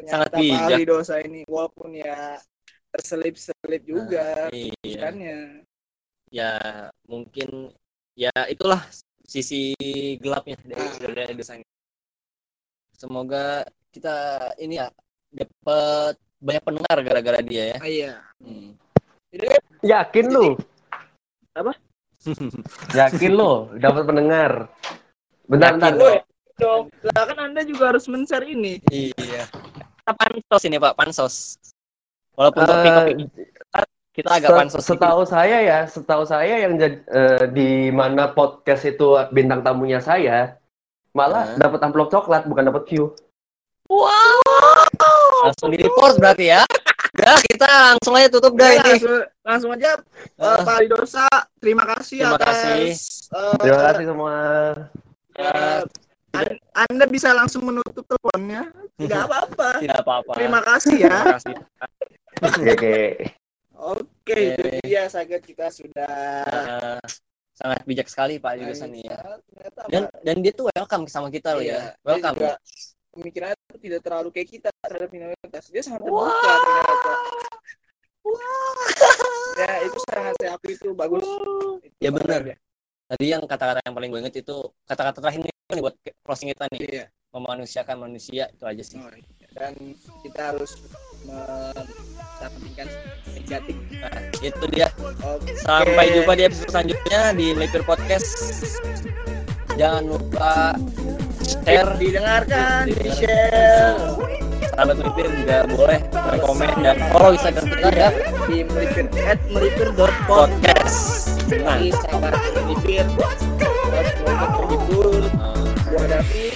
Sangat 0.07 0.31
Ternyata 0.31 0.39
bijak. 0.39 0.79
Pak 0.79 0.87
dosa 0.87 1.15
ini 1.23 1.41
walaupun 1.47 1.91
ya 1.95 2.39
terselip-selip 2.89 3.83
juga 3.85 4.49
Iya. 4.51 4.75
pikirannya. 4.83 5.39
Ya, 6.29 6.53
mungkin 7.09 7.73
ya 8.13 8.33
itulah 8.49 8.85
sisi 9.25 9.73
gelapnya 10.21 10.57
dari 10.65 10.87
dari 11.15 11.35
desain. 11.37 11.63
Semoga 12.99 13.63
kita 13.95 14.17
ini 14.59 14.77
ya 14.83 14.91
dapat 15.31 16.19
banyak 16.39 16.63
pendengar 16.65 16.97
gara-gara 17.05 17.41
dia 17.43 17.65
ya. 17.75 17.79
Ah, 17.79 17.89
iya. 17.89 18.13
Hmm. 18.43 18.75
Yakin 19.85 20.27
lu? 20.33 20.57
Yakin 22.95 23.33
lo 23.33 23.73
dapat 23.77 24.03
pendengar. 24.05 24.53
Bentar, 25.49 25.77
Yakin 25.77 25.81
bentar. 25.81 25.93
lo. 25.97 26.09
dong 26.59 26.91
lah 27.15 27.23
kan 27.23 27.39
anda 27.39 27.63
juga 27.63 27.95
harus 27.95 28.11
men-share 28.11 28.43
ini 28.51 28.83
Iya. 28.91 29.47
Kita 29.47 30.13
pansos 30.19 30.63
ini 30.67 30.77
Pak, 30.83 30.99
pansos. 30.99 31.35
Walaupun 32.35 32.61
Eh, 32.63 32.67
topik-topik 32.67 33.17
kita 34.19 34.29
agak 34.35 34.51
pansos 34.51 34.83
setahu 34.83 35.23
saya 35.23 35.63
ya, 35.63 35.79
setahu 35.87 36.27
saya 36.27 36.67
yang 36.67 36.75
eh, 36.83 37.47
di 37.55 37.95
mana 37.95 38.35
podcast 38.35 38.83
itu 38.91 39.15
bintang 39.31 39.63
tamunya 39.63 40.03
saya, 40.03 40.59
malah 41.15 41.55
Hah? 41.55 41.63
dapat 41.63 41.79
amplop 41.87 42.11
coklat 42.11 42.43
bukan 42.51 42.67
dapat 42.67 42.83
view. 42.91 43.15
Langsung 45.49 45.69
di 45.69 45.79
report 45.79 46.15
berarti 46.17 46.47
ya. 46.49 46.63
Udah, 47.19 47.39
kita 47.41 47.67
langsung 47.91 48.13
aja 48.15 48.29
tutup 48.29 48.53
dah 48.55 48.69
Ya, 48.69 48.77
ini. 48.79 48.91
langsung, 48.95 49.17
langsung 49.43 49.71
aja 49.73 49.91
uh, 50.39 50.59
Pak 50.61 50.77
Alidosa 50.77 51.27
terima 51.59 51.83
kasih 51.89 52.19
Terima 52.23 52.37
atas 52.37 52.47
kasih. 52.55 52.85
eh, 53.33 53.55
Terima 53.59 53.81
kasih 53.83 54.05
semua. 54.07 54.35
eh, 55.35 55.81
an- 56.31 56.61
anda 56.79 57.05
bisa 57.07 57.33
langsung 57.33 57.65
menutup 57.65 58.05
teleponnya 58.05 58.71
tidak 58.95 59.25
apa-apa 59.25 59.69
Tidak 59.83 59.99
apa-apa. 59.99 60.33
terima 60.37 60.61
kasih 60.63 60.95
ya 61.01 61.11
Terima 61.11 61.35
kasih. 61.35 61.55
Oke, 62.39 62.71
oke. 62.71 62.97
oke 63.75 64.37
itu 64.37 64.63
Oke. 64.63 64.79
dia 64.85 65.03
saya 65.09 65.39
kita 65.39 65.67
sudah 65.69 66.15
sangat 67.51 67.83
bijak 67.83 68.07
sekali 68.07 68.39
Pak 68.39 68.55
Yudusan 68.55 68.95
nih 68.95 69.03
ya. 69.07 69.19
Dan 69.89 70.03
dan 70.23 70.37
dia 70.39 70.53
tuh 70.53 70.71
welcome 70.71 71.09
sama 71.09 71.27
kita 71.29 71.57
loh 71.57 71.63
iya, 71.63 71.73
ya. 71.73 71.83
dia 71.91 72.05
Welcome. 72.07 72.37
juga 72.39 72.53
pemikirannya 73.19 73.57
tuh 73.67 73.81
tidak 73.83 74.01
terlalu 74.07 74.29
kayak 74.31 74.49
kita 74.49 74.69
terhadap 74.81 75.11
minoritas 75.11 75.65
dia 75.69 75.83
sangat 75.83 76.01
terbuka 76.07 76.53
ternyata 76.63 77.13
ya 79.59 79.73
itu 79.83 79.99
sangat 80.13 80.35
saya 80.39 80.51
akui 80.55 80.73
itu 80.79 80.89
bagus 80.95 81.25
Itu 81.83 81.99
Ya 81.99 82.11
benar. 82.15 82.41
ya. 82.47 82.57
Tadi 83.09 83.25
yang 83.27 83.43
kata-kata 83.49 83.81
yang 83.83 83.95
paling 83.97 84.11
gue 84.13 84.21
inget 84.21 84.37
itu 84.45 84.57
kata-kata 84.85 85.19
terakhir 85.19 85.49
nih 85.49 85.83
buat 85.83 85.97
closing 86.23 86.53
kita 86.53 86.69
nih. 86.71 86.81
Iya. 86.87 87.05
Memanusiakan 87.29 87.97
manusia 88.09 88.49
itu 88.49 88.65
aja 88.65 88.83
sih. 88.85 88.97
Oh, 89.01 89.11
iya. 89.13 89.49
dan 89.57 89.75
kita 90.23 90.55
harus 90.55 90.77
menyampaikan 91.25 92.89
negatif 93.35 93.75
Nah, 93.99 94.21
itu 94.39 94.65
dia. 94.71 94.89
Oke. 95.25 95.53
Sampai 95.59 96.13
jumpa 96.15 96.33
di 96.37 96.43
episode 96.47 96.71
selanjutnya 96.71 97.21
di 97.35 97.47
Melipir 97.57 97.83
Podcast. 97.83 98.29
Jangan 99.75 100.05
lupa 100.07 100.77
share. 101.49 101.91
Didengarkan 101.97 102.93
di 102.93 103.11
share. 103.17 103.97
Sahabat 104.77 104.95
Melipir 105.01 105.27
juga 105.33 105.57
boleh 105.67 105.99
komen 106.45 106.71
dan 106.87 106.97
follow 107.11 107.35
Instagram 107.35 107.65
kita 107.67 107.89
ya. 107.91 108.11
Di 108.47 108.59
melipir 108.63 109.07
at 109.27 109.41
melipir.com 109.51 110.13
podcast. 110.29 110.99
Nah, 111.49 111.81
Jadi 111.81 111.91
sahabat 112.05 112.37
melipir 112.55 113.05
terhibur 114.53 115.23
gua 115.89 116.05
Davi 116.07 116.47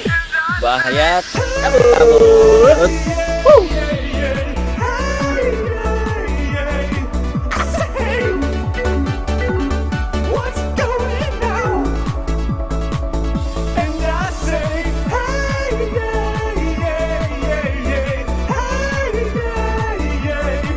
Bahayat 0.60 1.24
kabur 1.34 1.82
kabut. 1.98 2.90